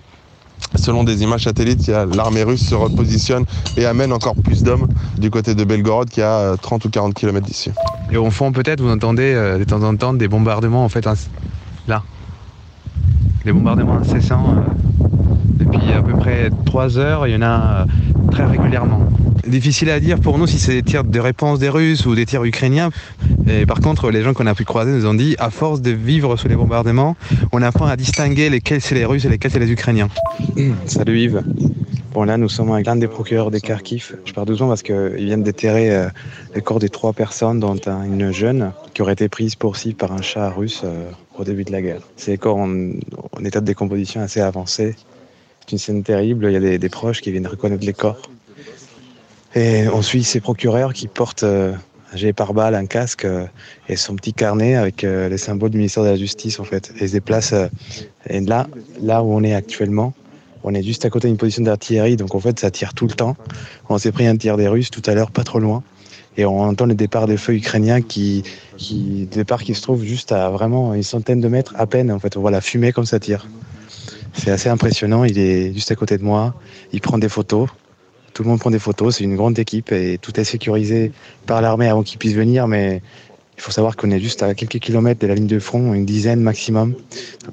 Selon 0.77 1.03
des 1.03 1.25
images 1.25 1.45
satellites, 1.45 1.91
l'armée 2.15 2.45
russe 2.45 2.69
se 2.69 2.77
repositionne 2.77 3.45
et 3.77 3.87
amène 3.87 4.13
encore 4.13 4.37
plus 4.37 4.63
d'hommes 4.63 4.87
du 5.19 5.29
côté 5.29 5.57
de 5.57 5.65
Belgorod 5.65 6.09
qui 6.09 6.23
a 6.23 6.55
30 6.61 6.85
ou 6.85 6.91
40 6.91 7.15
km 7.15 7.45
d'ici. 7.45 7.73
Et 8.13 8.17
au 8.17 8.31
fond, 8.31 8.53
peut-être, 8.53 8.81
vous 8.81 8.91
entendez 8.91 9.33
euh, 9.35 9.59
de 9.59 9.65
temps 9.65 9.83
en 9.83 9.97
temps 9.97 10.15
des 10.15 10.29
bombardements, 10.29 10.85
en 10.85 10.89
fait, 10.89 11.05
là. 11.89 12.03
Les 13.45 13.53
bombardements 13.53 13.97
incessants. 13.97 14.45
Euh, 14.49 15.05
depuis 15.59 15.93
à 15.93 16.03
peu 16.03 16.13
près 16.13 16.51
3 16.67 16.99
heures, 16.99 17.27
il 17.27 17.33
y 17.33 17.37
en 17.37 17.43
a 17.43 17.83
euh, 17.83 17.85
très 18.31 18.45
régulièrement. 18.45 19.01
Difficile 19.47 19.91
à 19.91 20.01
dire 20.01 20.21
pour 20.21 20.39
nous 20.39 20.47
si 20.47 20.59
c'est 20.59 20.73
des 20.73 20.83
tirs 20.83 21.05
de 21.05 21.19
réponse 21.19 21.59
des 21.59 21.69
Russes 21.69 22.07
ou 22.07 22.15
des 22.15 22.27
tirs 22.27 22.45
ukrainiens. 22.45 22.91
Et 23.51 23.67
par 23.67 23.81
contre, 23.81 24.11
les 24.11 24.23
gens 24.23 24.33
qu'on 24.33 24.47
a 24.47 24.55
pu 24.55 24.65
croiser 24.65 24.93
nous 24.93 25.07
ont 25.07 25.15
dit, 25.15 25.35
à 25.39 25.51
force 25.51 25.81
de 25.83 25.91
vivre 25.91 26.37
sous 26.37 26.47
les 26.47 26.55
bombardements, 26.55 27.17
on 27.51 27.63
apprend 27.63 27.87
à 27.87 27.97
distinguer 27.97 28.49
lesquels 28.49 28.81
c'est 28.81 28.95
les 28.95 29.05
Russes 29.05 29.25
et 29.25 29.29
lesquels 29.29 29.51
c'est 29.51 29.59
les 29.59 29.73
Ukrainiens. 29.73 30.09
Salut 30.87 31.19
Yves. 31.19 31.43
Bon 32.13 32.25
là, 32.25 32.37
nous 32.37 32.49
sommes 32.49 32.73
avec 32.73 32.87
l'un 32.87 32.97
des 32.97 33.09
procureurs 33.09 33.51
des 33.51 33.61
Kharkiv. 33.61 34.17
Je 34.25 34.33
pars 34.33 34.47
doucement 34.47 34.69
parce 34.69 34.83
qu'ils 34.83 35.25
viennent 35.25 35.43
déterrer 35.43 35.91
euh, 35.95 36.09
les 36.55 36.61
corps 36.61 36.79
des 36.79 36.89
trois 36.89 37.13
personnes, 37.13 37.61
dont 37.61 37.77
un, 37.87 38.03
une 38.05 38.33
jeune 38.33 38.73
qui 38.95 39.03
aurait 39.03 39.13
été 39.13 39.29
prise 39.29 39.55
pour 39.57 39.77
cible 39.77 39.95
par 39.97 40.13
un 40.13 40.23
chat 40.23 40.51
russe 40.51 40.83
euh, 40.85 41.11
au 41.37 41.45
début 41.45 41.65
de 41.65 41.73
la 41.73 41.83
guerre. 41.83 42.03
Des 42.27 42.39
corps 42.39 42.57
en, 42.57 42.93
état 43.45 43.61
de 43.61 43.67
décomposition 43.67 44.21
assez 44.21 44.41
avancé. 44.41 44.97
C'est 45.61 45.73
une 45.73 45.79
scène 45.79 46.03
terrible. 46.03 46.47
Il 46.47 46.53
y 46.53 46.57
a 46.57 46.61
des, 46.61 46.79
des, 46.79 46.89
proches 46.89 47.21
qui 47.21 47.31
viennent 47.31 47.47
reconnaître 47.47 47.85
les 47.85 47.93
corps. 47.93 48.23
Et 49.55 49.87
on 49.89 50.03
suit 50.03 50.25
ces 50.25 50.41
procureurs 50.41 50.93
qui 50.93 51.07
portent 51.07 51.45
euh, 51.45 51.73
un 52.13 52.17
gilet 52.17 52.33
pare-balles, 52.33 52.75
un 52.75 52.87
casque 52.87 53.25
euh, 53.25 53.47
et 53.89 53.97
son 53.97 54.17
petit 54.17 54.33
carnet 54.33 54.75
avec 54.75 55.05
euh, 55.05 55.29
les 55.29 55.39
symboles 55.39 55.71
du 55.71 55.79
ministère 55.79 56.03
de 56.03 56.09
la 56.09 56.17
Justice 56.17 56.59
en 56.61 56.65
fait. 56.65 56.93
Et 57.01 57.09
se 57.09 57.13
déplacent. 57.13 57.55
et 58.29 58.41
là, 58.41 58.67
là 59.01 59.23
où 59.23 59.33
on 59.33 59.43
est 59.43 59.55
actuellement, 59.55 60.15
on 60.63 60.75
est 60.75 60.83
juste 60.83 61.05
à 61.05 61.11
côté 61.11 61.29
d'une 61.29 61.37
position 61.37 61.63
d'artillerie, 61.63 62.17
donc 62.17 62.35
en 62.35 62.41
fait 62.41 62.59
ça 62.59 62.71
tire 62.71 62.95
tout 62.95 63.07
le 63.07 63.15
temps. 63.15 63.37
On 63.89 63.99
s'est 63.99 64.13
pris 64.13 64.27
un 64.27 64.37
tir 64.37 64.57
des 64.57 64.69
Russes 64.69 64.91
tout 64.91 65.03
à 65.07 65.15
l'heure, 65.15 65.31
pas 65.31 65.45
trop 65.45 65.59
loin. 65.59 65.83
Et 66.37 66.45
on 66.45 66.61
entend 66.61 66.87
le 66.87 66.95
départ 66.95 67.27
des 67.27 67.37
feux 67.37 67.55
ukrainiens 67.55 68.03
qui, 68.03 68.45
qui, 68.77 69.29
départ 69.31 69.63
qui 69.63 69.75
se 69.75 69.83
trouve 69.83 70.05
juste 70.05 70.33
à 70.33 70.49
vraiment 70.51 70.95
une 70.95 71.03
centaine 71.03 71.41
de 71.41 71.49
mètres 71.49 71.75
à 71.77 71.87
peine. 71.87 72.11
En 72.13 72.19
fait, 72.19 72.37
on 72.37 72.41
voit 72.41 72.51
la 72.51 72.61
fumée 72.61 72.93
comme 72.93 73.05
ça 73.05 73.19
tire. 73.19 73.47
C'est 74.35 74.51
assez 74.51 74.69
impressionnant. 74.69 75.25
Il 75.25 75.39
est 75.39 75.73
juste 75.75 75.91
à 75.91 75.97
côté 75.97 76.19
de 76.19 76.23
moi. 76.23 76.55
Il 76.93 77.01
prend 77.01 77.19
des 77.19 77.29
photos. 77.29 77.69
Tout 78.35 78.43
le 78.43 78.49
monde 78.49 78.61
prend 78.61 78.71
des 78.71 78.79
photos. 78.79 79.17
C'est 79.17 79.25
une 79.25 79.37
grande 79.37 79.59
équipe 79.59 79.93
et 79.93 80.19
tout 80.19 80.39
est 80.39 80.45
sécurisé 80.45 81.13
par 81.47 81.61
l'armée 81.63 81.89
avant 81.89 82.03
qu'ils 82.03 82.19
puissent 82.19 82.35
venir. 82.35 82.69
Mais 82.69 83.03
il 83.57 83.63
faut 83.63 83.73
savoir 83.73 83.97
qu'on 83.97 84.11
est 84.11 84.21
juste 84.21 84.43
à 84.43 84.55
quelques 84.55 84.79
kilomètres 84.79 85.21
de 85.21 85.27
la 85.27 85.35
ligne 85.35 85.47
de 85.47 85.59
front, 85.59 85.93
une 85.95 86.07
dizaine 86.07 86.41
maximum. 86.41 86.95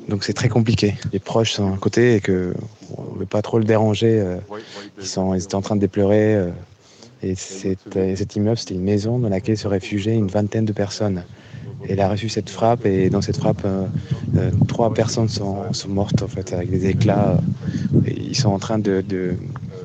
Donc 0.07 0.23
c'est 0.23 0.33
très 0.33 0.49
compliqué. 0.49 0.95
Les 1.11 1.19
proches 1.19 1.53
sont 1.53 1.73
à 1.73 1.77
côté 1.77 2.15
et 2.15 2.21
que 2.21 2.53
on 2.95 3.15
ne 3.15 3.19
veut 3.19 3.25
pas 3.25 3.41
trop 3.41 3.59
le 3.59 3.65
déranger. 3.65 4.23
Ils, 4.99 5.05
sont, 5.05 5.33
ils 5.33 5.43
étaient 5.43 5.55
en 5.55 5.61
train 5.61 5.75
de 5.75 5.81
déplorer. 5.81 6.47
Et 7.23 7.35
cet, 7.35 7.79
cet 7.93 8.35
immeuble, 8.35 8.57
c'était 8.57 8.75
une 8.75 8.83
maison 8.83 9.19
dans 9.19 9.29
laquelle 9.29 9.57
se 9.57 9.67
réfugiaient 9.67 10.15
une 10.15 10.27
vingtaine 10.27 10.65
de 10.65 10.73
personnes. 10.73 11.23
Et 11.85 11.93
il 11.93 12.01
a 12.01 12.09
reçu 12.09 12.29
cette 12.29 12.49
frappe 12.49 12.85
et 12.85 13.09
dans 13.09 13.21
cette 13.21 13.37
frappe, 13.37 13.61
euh, 13.65 13.85
euh, 14.35 14.51
trois 14.67 14.93
personnes 14.93 15.29
sont, 15.29 15.63
mortes 15.87 16.21
en 16.21 16.27
fait 16.27 16.53
avec 16.53 16.69
des 16.69 16.87
éclats. 16.87 17.39
Ils 18.05 18.35
sont 18.35 18.49
en 18.49 18.59
train 18.59 18.79
de 18.79 19.03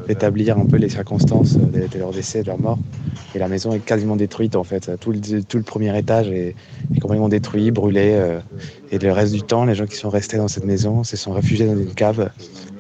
d'établir 0.07 0.59
un 0.59 0.67
peu 0.67 0.77
les 0.77 0.89
circonstances 0.89 1.57
de, 1.57 1.99
leur 1.99 2.11
décès, 2.11 2.43
de 2.43 2.49
leur 2.49 2.61
mort. 2.61 2.79
Et 3.35 3.39
la 3.39 3.49
maison 3.49 3.73
est 3.73 3.79
quasiment 3.79 4.17
détruite 4.17 4.57
en 4.57 4.65
fait. 4.65 4.91
Tout 4.99 5.13
le, 5.13 5.63
premier 5.63 5.97
étage 5.99 6.29
est, 6.29 6.55
complètement 7.01 7.29
détruit, 7.29 7.71
brûlé. 7.71 8.13
Euh, 8.15 8.41
et 8.91 8.99
le 8.99 9.13
reste 9.13 9.33
du 9.33 9.43
temps, 9.43 9.65
les 9.65 9.75
gens 9.75 9.87
qui 9.87 9.97
sont 9.97 10.11
restés 10.11 10.37
dans 10.37 10.49
cette 10.49 10.65
maison 10.65 11.05
se 11.05 11.17
sont 11.17 11.33
réfugiés 11.33 11.67
dans 11.67 11.77
une 11.77 11.95
cave 11.95 12.31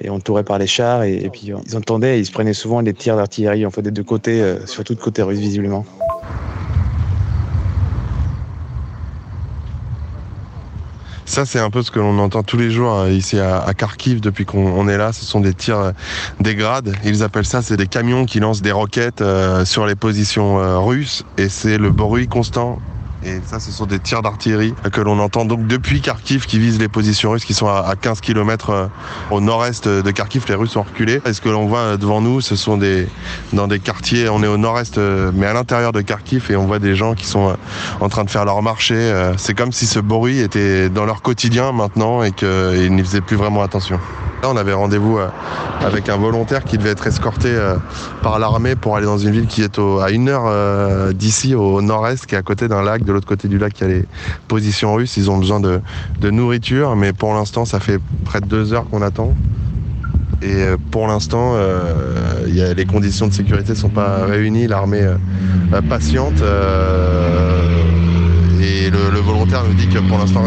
et 0.01 0.11
entourés 0.11 0.45
par 0.45 0.59
les 0.59 0.67
chars. 0.67 1.05
Et, 1.05 1.29
puis 1.33 1.53
ils 1.67 1.77
entendaient, 1.77 2.19
ils 2.21 2.27
se 2.27 2.33
prenaient 2.33 2.53
souvent 2.53 2.83
des 2.83 2.95
tirs 2.95 3.17
d'artillerie 3.17 3.65
en 3.65 3.71
fait 3.71 3.83
des 3.83 3.91
deux 3.91 4.05
côtés, 4.05 4.43
euh, 4.43 4.67
surtout 4.67 4.95
de 4.95 5.01
côté 5.01 5.23
russe 5.23 5.39
visiblement. 5.39 5.85
Ça, 11.33 11.47
c'est 11.47 11.61
un 11.61 11.71
peu 11.71 11.81
ce 11.81 11.91
que 11.91 11.99
l'on 11.99 12.19
entend 12.19 12.43
tous 12.43 12.59
les 12.59 12.71
jours 12.71 13.07
ici 13.09 13.39
à, 13.39 13.73
Kharkiv 13.75 14.21
depuis 14.21 14.45
qu'on 14.45 14.87
est 14.87 14.99
là. 14.99 15.15
Ce 15.15 15.25
sont 15.25 15.41
des 15.41 15.55
tirs 15.55 15.93
des 16.41 16.55
grades. 16.55 16.95
Ils 17.07 17.23
appellent 17.23 17.47
ça, 17.47 17.63
c'est 17.63 17.79
des 17.79 17.87
camions 17.87 18.27
qui 18.27 18.39
lancent 18.39 18.61
des 18.61 18.71
roquettes 18.71 19.23
euh, 19.23 19.65
sur 19.65 19.87
les 19.87 19.95
positions 19.95 20.61
euh, 20.61 20.79
russes. 20.79 21.25
Et 21.39 21.49
c'est 21.49 21.79
le 21.79 21.91
bruit 21.91 22.29
constant 22.29 22.81
et 23.25 23.41
ça, 23.47 23.61
ce 23.61 23.71
sont 23.71 23.87
des 23.87 23.99
tirs 23.99 24.23
d'artillerie 24.23 24.75
que 24.91 25.01
l'on 25.01 25.19
entend 25.19 25.45
donc 25.45 25.67
depuis 25.67 26.01
Kharkiv 26.01 26.47
qui 26.47 26.59
visent 26.59 26.79
les 26.79 26.89
positions 26.89 27.31
russes 27.31 27.45
qui 27.45 27.55
sont 27.55 27.69
à 27.69 27.95
15 28.01 28.21
km 28.21 28.89
au 29.31 29.41
nord-est 29.41 29.89
de 29.89 30.11
Kharkiv. 30.11 30.45
Les 30.49 30.55
Russes 30.55 30.77
ont 30.77 30.83
reculé. 30.83 31.21
Et 31.25 31.33
ce 31.33 31.41
que 31.41 31.49
l'on 31.49 31.67
voit 31.67 31.97
devant 31.97 32.21
nous, 32.21 32.41
ce 32.41 32.57
sont 32.57 32.77
des 32.77 33.09
dans 33.53 33.69
des 33.69 33.79
quartiers. 33.79 34.29
On 34.29 34.43
est 34.43 34.49
au 34.49 34.57
nord-est, 34.57 34.99
mais 34.99 35.47
à 35.47 35.53
l'intérieur 35.53 35.93
de 35.93 36.01
Kharkiv, 36.01 36.51
et 36.51 36.57
on 36.57 36.67
voit 36.67 36.79
des 36.79 36.95
gens 36.95 37.15
qui 37.15 37.27
sont 37.27 37.57
en 38.01 38.09
train 38.09 38.25
de 38.25 38.31
faire 38.31 38.45
leur 38.45 38.63
marché. 38.63 39.13
C'est 39.37 39.55
comme 39.55 39.73
si 39.73 39.87
ce 39.87 40.01
bruit 40.01 40.41
était 40.41 40.89
dans 40.89 41.05
leur 41.05 41.23
quotidien 41.23 41.73
maintenant 41.73 42.23
et 42.23 42.33
qu'ils 42.33 42.95
n'y 42.95 43.03
faisaient 43.03 43.21
plus 43.21 43.37
vraiment 43.37 43.63
attention. 43.63 44.01
Là, 44.43 44.51
on 44.51 44.57
avait 44.57 44.73
rendez-vous 44.73 45.21
avec 45.81 46.09
un 46.09 46.17
volontaire 46.17 46.65
qui 46.65 46.77
devait 46.77 46.91
être 46.91 47.07
escorté 47.07 47.57
par 48.23 48.41
l'armée 48.41 48.75
pour 48.75 48.97
aller 48.97 49.07
dans 49.07 49.19
une 49.19 49.31
ville 49.31 49.47
qui 49.47 49.63
est 49.63 49.79
à 49.79 50.11
une 50.11 50.29
heure 50.29 51.15
d'ici, 51.15 51.55
au 51.55 51.81
nord-est, 51.81 52.27
qui 52.27 52.35
est 52.35 52.39
à 52.39 52.43
côté 52.43 52.67
d'un 52.67 52.83
lac. 52.83 53.05
De 53.05 53.13
l'autre 53.13 53.29
côté 53.29 53.47
du 53.47 53.59
lac, 53.59 53.79
il 53.79 53.83
y 53.83 53.85
a 53.85 53.95
les 53.95 54.05
positions 54.49 54.95
russes. 54.95 55.17
Ils 55.17 55.31
ont 55.31 55.39
besoin 55.39 55.61
de, 55.61 55.81
nourriture, 56.31 56.97
mais 56.97 57.13
pour 57.13 57.35
l'instant, 57.35 57.65
ça 57.65 57.79
fait 57.79 58.01
près 58.25 58.41
de 58.41 58.47
deux 58.47 58.73
heures 58.73 58.89
qu'on 58.91 59.03
attend. 59.03 59.33
Et 60.43 60.65
pour 60.91 61.07
l'instant, 61.07 61.53
euh, 61.55 62.75
les 62.75 62.85
conditions 62.85 63.29
de 63.29 63.33
sécurité 63.33 63.75
ne 63.75 63.77
sont 63.77 63.91
pas 63.91 64.25
réunies. 64.27 64.67
L'armée 64.67 65.03
euh, 65.03 65.81
patiente. 65.89 66.43
Euh, 66.43 67.52
et 68.83 68.91
le, 68.91 69.21
volontaire 69.21 69.63
nous 69.65 69.75
dit 69.75 69.87
que 69.87 69.99
pour 69.99 70.19
l'instant, 70.19 70.43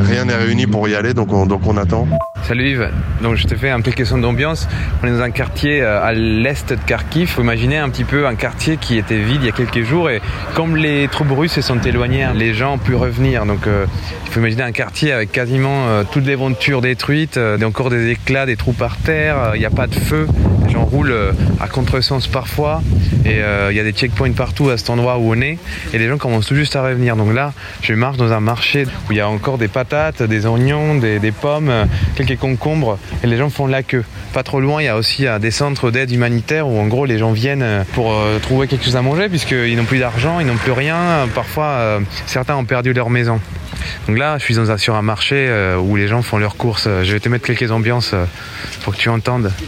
rien 0.00 0.24
n'est 0.24 0.36
réuni 0.36 0.66
pour 0.66 0.88
y 0.88 0.94
aller, 0.94 1.12
donc 1.12 1.32
on, 1.32 1.76
attend. 1.76 2.06
Salut 2.42 2.70
Yves, 2.70 2.90
donc 3.22 3.36
je 3.36 3.46
te 3.46 3.54
fais 3.54 3.70
un 3.70 3.80
peu 3.80 3.90
question 3.90 4.18
d'ambiance. 4.18 4.66
On 5.02 5.06
est 5.06 5.10
dans 5.10 5.20
un 5.20 5.30
quartier 5.30 5.82
à 5.82 6.12
l'est 6.12 6.72
de 6.72 6.78
Kharkiv. 6.86 7.28
Faut 7.28 7.42
imaginer 7.42 7.78
un 7.78 7.88
petit 7.90 8.04
peu 8.04 8.26
un 8.26 8.34
quartier 8.34 8.76
qui 8.78 8.96
était 8.96 9.18
vide 9.18 9.40
il 9.42 9.46
y 9.46 9.48
a 9.48 9.52
quelques 9.52 9.82
jours 9.82 10.08
et 10.10 10.20
comme 10.54 10.76
les 10.76 11.08
troupes 11.08 11.30
russes 11.30 11.52
se 11.52 11.60
sont 11.60 11.80
éloignées, 11.80 12.26
les 12.34 12.54
gens 12.54 12.74
ont 12.74 12.78
pu 12.78 12.94
revenir. 12.94 13.44
Donc 13.46 13.66
euh, 13.66 13.86
il 14.26 14.32
faut 14.32 14.40
imaginer 14.40 14.62
un 14.62 14.72
quartier 14.72 15.12
avec 15.12 15.32
quasiment 15.32 15.88
euh, 15.88 16.04
toutes 16.10 16.26
les 16.26 16.34
voitures 16.34 16.80
détruites, 16.80 17.36
euh, 17.36 17.60
encore 17.62 17.90
des 17.90 18.10
éclats, 18.10 18.46
des 18.46 18.56
trous 18.56 18.72
par 18.72 18.96
terre, 18.96 19.52
il 19.54 19.60
n'y 19.60 19.66
a 19.66 19.70
pas 19.70 19.86
de 19.86 19.94
feu. 19.94 20.26
gens 20.74 20.84
roulent 20.84 21.12
euh, 21.12 21.32
à 21.60 21.68
contresens 21.68 22.26
parfois 22.26 22.82
et 23.24 23.40
euh, 23.42 23.68
il 23.70 23.76
y 23.76 23.80
a 23.80 23.84
des 23.84 23.92
checkpoints 23.92 24.32
partout 24.32 24.70
à 24.70 24.76
cet 24.76 24.90
endroit 24.90 25.18
où 25.18 25.32
on 25.32 25.40
est 25.40 25.58
et 25.92 25.98
les 25.98 26.08
gens 26.08 26.18
commencent 26.18 26.46
tout 26.46 26.54
juste 26.54 26.76
à 26.76 26.82
revenir. 26.82 27.16
Là, 27.34 27.52
je 27.82 27.92
marche 27.94 28.16
dans 28.16 28.32
un 28.32 28.40
marché 28.40 28.84
où 29.08 29.12
il 29.12 29.16
y 29.16 29.20
a 29.20 29.28
encore 29.28 29.58
des 29.58 29.68
patates, 29.68 30.22
des 30.22 30.46
oignons, 30.46 30.94
des, 30.94 31.18
des 31.18 31.32
pommes, 31.32 31.68
euh, 31.68 31.84
quelques 32.16 32.38
concombres 32.38 32.98
et 33.22 33.26
les 33.26 33.36
gens 33.36 33.50
font 33.50 33.66
la 33.66 33.82
queue. 33.82 34.04
Pas 34.32 34.42
trop 34.42 34.60
loin, 34.60 34.80
il 34.80 34.86
y 34.86 34.88
a 34.88 34.96
aussi 34.96 35.26
euh, 35.26 35.38
des 35.38 35.50
centres 35.50 35.90
d'aide 35.90 36.10
humanitaire 36.10 36.66
où 36.68 36.78
en 36.80 36.86
gros 36.86 37.04
les 37.04 37.18
gens 37.18 37.32
viennent 37.32 37.62
euh, 37.62 37.84
pour 37.94 38.12
euh, 38.12 38.38
trouver 38.38 38.66
quelque 38.68 38.84
chose 38.84 38.96
à 38.96 39.02
manger 39.02 39.28
puisqu'ils 39.28 39.76
n'ont 39.76 39.84
plus 39.84 39.98
d'argent, 39.98 40.40
ils 40.40 40.46
n'ont 40.46 40.56
plus 40.56 40.72
rien. 40.72 41.28
Parfois, 41.34 41.66
euh, 41.66 42.00
certains 42.26 42.56
ont 42.56 42.64
perdu 42.64 42.92
leur 42.92 43.10
maison. 43.10 43.40
Donc 44.08 44.16
là, 44.18 44.38
je 44.38 44.44
suis 44.44 44.54
dans 44.54 44.70
un- 44.70 44.78
sur 44.78 44.94
un 44.94 45.02
marché 45.02 45.34
euh, 45.48 45.76
où 45.76 45.96
les 45.96 46.08
gens 46.08 46.22
font 46.22 46.38
leurs 46.38 46.56
courses. 46.56 46.88
Je 47.02 47.12
vais 47.12 47.20
te 47.20 47.28
mettre 47.28 47.44
quelques 47.46 47.70
ambiances 47.70 48.12
euh, 48.14 48.24
pour 48.82 48.94
que 48.94 48.98
tu 48.98 49.08
entendes. 49.08 49.50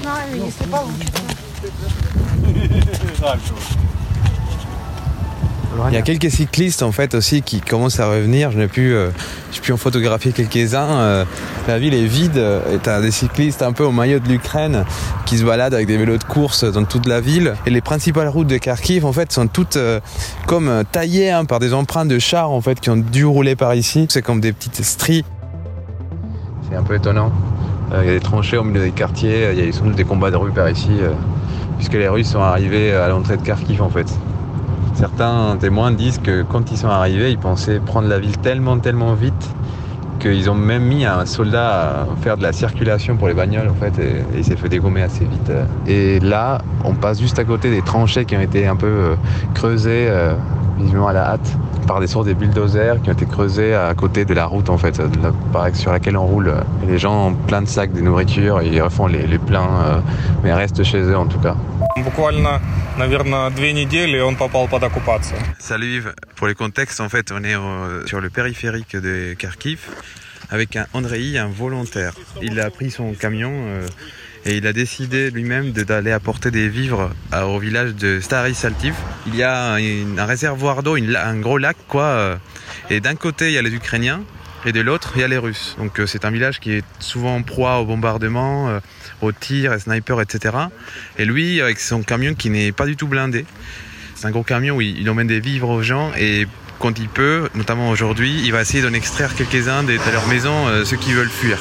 Il 5.88 5.95
y 5.95 5.97
a 5.97 6.02
quelques 6.02 6.30
cyclistes 6.30 6.83
en 6.83 6.92
fait 6.92 7.14
aussi 7.14 7.42
qui 7.42 7.61
commencent 7.61 8.00
à 8.00 8.09
revenir. 8.09 8.50
Je 8.50 8.59
n'ai 8.59 8.68
pu, 8.68 8.92
euh, 8.92 9.11
j'ai 9.52 9.61
pu 9.61 9.73
en 9.73 9.76
photographier 9.76 10.33
quelques-uns. 10.33 10.88
Euh, 10.90 11.25
la 11.68 11.78
ville 11.78 11.95
est 11.95 12.06
vide 12.06 12.42
et 12.73 12.78
t'as 12.78 13.00
des 13.00 13.11
cyclistes 13.11 13.62
un 13.62 13.73
peu 13.73 13.85
au 13.85 13.92
maillot 13.92 14.18
de 14.18 14.28
l'Ukraine 14.28 14.85
qui 15.26 15.38
se 15.38 15.45
baladent 15.45 15.75
avec 15.75 15.87
des 15.87 15.97
vélos 15.97 16.18
de 16.18 16.25
course 16.25 16.64
dans 16.64 16.85
toute 16.85 17.06
la 17.06 17.21
ville. 17.21 17.54
Et 17.66 17.71
les 17.71 17.80
principales 17.80 18.28
routes 18.28 18.47
de 18.47 18.59
Kharkiv 18.59 19.04
en 19.04 19.12
fait 19.12 19.33
sont 19.33 19.49
toutes 19.49 19.76
euh, 19.76 20.00
comme 20.47 20.85
taillées 20.90 21.30
hein, 21.30 21.45
par 21.45 21.59
des 21.59 21.75
empreintes 21.75 22.09
de 22.09 22.18
chars 22.18 22.50
en 22.50 22.61
fait 22.61 22.80
qui 22.80 22.90
ont 22.90 22.97
dû 22.97 23.25
rouler 23.25 23.56
par 23.56 23.75
ici. 23.75 24.06
C'est 24.09 24.23
comme 24.23 24.40
des 24.40 24.52
petites 24.52 24.83
stries. 24.83 25.25
C'est 26.71 26.76
un 26.76 26.83
peu 26.83 26.97
étonnant. 26.97 27.33
Euh, 27.92 28.00
Il 28.02 28.06
y 28.06 28.11
a 28.11 28.14
des 28.14 28.21
tranchées 28.21 28.56
au 28.56 28.64
milieu 28.64 28.80
des 28.80 28.90
quartiers. 28.90 29.52
Il 29.52 29.64
y 29.64 29.68
a 29.68 29.73
sans 29.73 29.85
doute 29.85 29.97
des 29.97 30.04
combats 30.04 30.30
de 30.30 30.37
rue 30.37 30.52
par 30.52 30.68
ici, 30.71 30.90
euh, 31.00 31.11
puisque 31.76 31.95
les 31.95 32.09
Russes 32.09 32.30
sont 32.30 32.40
arrivés 32.40 32.92
à 32.92 33.09
l'entrée 33.09 33.37
de 33.37 33.42
Kharkiv 33.42 33.83
en 33.83 33.90
fait. 33.90 34.06
Certains 34.98 35.58
témoins 35.60 35.92
disent 35.92 36.18
que 36.18 36.42
quand 36.42 36.70
ils 36.70 36.78
sont 36.78 36.88
arrivés, 36.88 37.30
ils 37.30 37.38
pensaient 37.38 37.80
prendre 37.80 38.08
la 38.08 38.18
ville 38.18 38.38
tellement, 38.38 38.78
tellement 38.78 39.12
vite 39.12 39.54
qu'ils 40.18 40.48
ont 40.48 40.54
même 40.54 40.84
mis 40.84 41.04
un 41.04 41.26
soldat 41.26 42.00
à 42.00 42.06
faire 42.22 42.38
de 42.38 42.42
la 42.42 42.54
circulation 42.54 43.18
pour 43.18 43.28
les 43.28 43.34
bagnoles 43.34 43.68
en 43.68 43.74
fait 43.74 43.98
et, 43.98 44.24
il 44.34 44.42
s'est 44.42 44.56
fait 44.56 44.70
dégommer 44.70 45.02
assez 45.02 45.24
vite. 45.24 45.52
Et 45.86 46.18
là, 46.20 46.62
on 46.84 46.94
passe 46.94 47.20
juste 47.20 47.38
à 47.38 47.44
côté 47.44 47.70
des 47.70 47.82
tranchées 47.82 48.24
qui 48.24 48.36
ont 48.36 48.40
été 48.40 48.66
un 48.66 48.76
peu 48.76 48.86
euh, 48.86 49.16
creusées, 49.52 50.08
euh, 50.75 50.77
visiblement 50.81 51.07
à 51.07 51.13
la 51.13 51.27
hâte, 51.31 51.57
par 51.88 52.00
des 52.00 52.07
sortes 52.07 52.27
de 52.27 52.33
bulldozers 52.33 53.01
qui 53.01 53.10
ont 53.10 53.13
été 53.13 53.25
creusés 53.25 53.74
à 53.74 53.93
côté 53.95 54.25
de 54.25 54.33
la 54.33 54.45
route 54.45 54.69
en 54.69 54.77
fait, 54.77 54.98
de 55.00 55.21
la- 55.24 55.31
par- 55.51 55.75
sur 55.75 55.91
laquelle 55.91 56.17
on 56.17 56.25
roule. 56.25 56.53
Et 56.83 56.88
les 56.88 56.98
gens 56.98 57.27
ont 57.29 57.33
plein 57.33 57.62
de 57.62 57.67
sacs 57.67 57.93
de 57.93 58.01
nourriture, 58.01 58.62
ils 58.62 58.81
refont 58.81 59.07
les, 59.07 59.25
les 59.27 59.38
pleins, 59.39 59.69
euh, 59.83 60.00
mais 60.43 60.53
restent 60.53 60.83
chez 60.83 61.01
eux 61.01 61.17
en 61.17 61.25
tout 61.27 61.39
cas. 61.39 61.55
Буквально, 61.98 62.60
наверное, 62.98 63.50
две 63.51 63.74
недели 63.74 64.17
и 64.17 64.21
он 64.21 64.36
попал 64.36 64.67
под 64.67 64.83
оккупацию. 64.83 65.38
Salut 65.60 65.88
Yves. 65.98 66.13
Pour 66.36 66.48
le 66.48 66.53
contexte, 66.53 67.01
en 67.01 67.10
fait, 67.10 67.31
on 67.31 67.43
est 67.43 67.55
euh, 67.55 68.05
sur 68.07 68.21
le 68.21 68.29
périphérique 68.29 68.95
de 68.95 69.33
Kharkiv 69.38 69.79
avec 70.50 70.75
un 70.75 70.86
Andrei, 70.93 71.38
un 71.38 71.48
volontaire. 71.48 72.13
Il 72.41 72.60
a 72.60 72.69
pris 72.69 72.91
son 72.91 73.13
camion 73.13 73.51
euh, 73.53 73.88
et 74.46 74.56
il 74.58 74.66
a 74.66 74.72
décidé 74.72 75.30
lui-même 75.30 75.72
d'aller 75.72 76.12
apporter 76.12 76.50
des 76.50 76.68
vivres 76.68 77.10
à- 77.32 77.46
au 77.46 77.58
village 77.58 77.94
de 77.94 78.20
Stary 78.20 78.54
Saltiv. 78.54 78.94
Il 79.26 79.34
y 79.34 79.42
a 79.42 79.74
un, 79.74 80.24
réservoir 80.24 80.82
d'eau, 80.84 80.96
un 80.96 81.36
gros 81.40 81.58
lac, 81.58 81.76
quoi. 81.88 82.04
euh, 82.04 82.36
et 82.88 83.00
d'un 83.00 83.16
côté, 83.16 83.48
il 83.48 83.54
y 83.54 83.58
a 83.58 83.62
les 83.62 83.74
Ukrainiens. 83.74 84.22
Et 84.64 84.72
de 84.72 84.80
l'autre, 84.80 85.12
il 85.14 85.20
y 85.20 85.24
a 85.24 85.28
les 85.28 85.38
Russes. 85.38 85.76
Donc 85.78 86.00
euh, 86.00 86.06
c'est 86.06 86.24
un 86.24 86.30
village 86.30 86.58
qui 86.60 86.72
est 86.72 86.84
souvent 86.98 87.36
en 87.36 87.42
proie 87.42 87.78
au 87.78 87.84
bombardement, 87.84 88.68
euh, 88.68 88.80
aux 89.20 89.32
tirs, 89.32 89.72
et 89.72 89.78
snipers, 89.78 90.20
etc. 90.20 90.56
Et 91.18 91.24
lui, 91.24 91.60
avec 91.60 91.78
son 91.78 92.02
camion 92.02 92.34
qui 92.34 92.50
n'est 92.50 92.72
pas 92.72 92.86
du 92.86 92.96
tout 92.96 93.06
blindé, 93.06 93.44
c'est 94.14 94.26
un 94.26 94.30
gros 94.30 94.42
camion 94.42 94.76
où 94.76 94.80
il 94.80 95.08
emmène 95.10 95.26
des 95.26 95.40
vivres 95.40 95.68
aux 95.68 95.82
gens 95.82 96.10
et 96.18 96.46
quand 96.78 96.98
il 96.98 97.08
peut, 97.08 97.48
notamment 97.54 97.90
aujourd'hui, 97.90 98.42
il 98.44 98.52
va 98.52 98.60
essayer 98.60 98.82
d'en 98.82 98.92
extraire 98.92 99.34
quelques-uns 99.34 99.82
de, 99.82 99.98
leur 100.12 100.26
maison, 100.26 100.68
euh, 100.68 100.84
ceux 100.84 100.96
qui 100.96 101.12
veulent 101.12 101.30
fuir. 101.30 101.58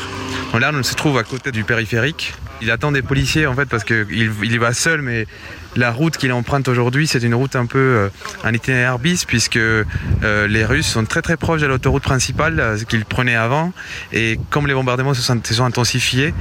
Donc 0.52 0.62
là, 0.62 0.72
on 0.74 0.84
se 0.84 0.96
trouve 0.96 1.18
à 1.18 1.24
côté 1.24 1.52
du 1.52 1.64
périphérique. 1.64 2.34
Il 2.62 2.72
attend 2.72 2.92
des 2.92 3.02
policiers 3.02 3.48
en 3.48 3.54
fait 3.54 3.66
parce 3.66 3.84
qu'il 3.84 4.06
il 4.10 4.52
y 4.52 4.58
va 4.58 4.74
seul, 4.74 5.02
mais 5.02 5.28
la 5.76 5.92
route 5.92 6.16
qu'il 6.18 6.32
emprunte 6.32 6.68
aujourd'hui, 6.68 7.08
c'est 7.08 7.22
une 7.22 7.36
route 7.36 7.56
un 7.56 7.66
peu 7.66 7.80
euh, 7.80 8.10
un 8.44 8.54
itinéraire 8.54 8.98
bis 8.98 9.26
puisque 9.26 9.58
euh, 9.58 9.84
les 10.22 10.64
Russes 10.64 10.88
sont 10.88 11.04
très 11.06 11.22
très 11.22 11.38
proches 11.38 11.62
de 11.62 11.68
l'autoroute 11.68 12.04
principale 12.04 12.60
euh, 12.60 12.78
qu'ils 12.88 13.06
prenaient 13.06 13.36
avant 13.36 13.74
et 14.14 14.40
comme 14.50 14.68
les 14.68 14.74
bombardements 14.74 15.14
se 15.14 15.22
sont, 15.22 15.66
intensifiés, 15.66 16.34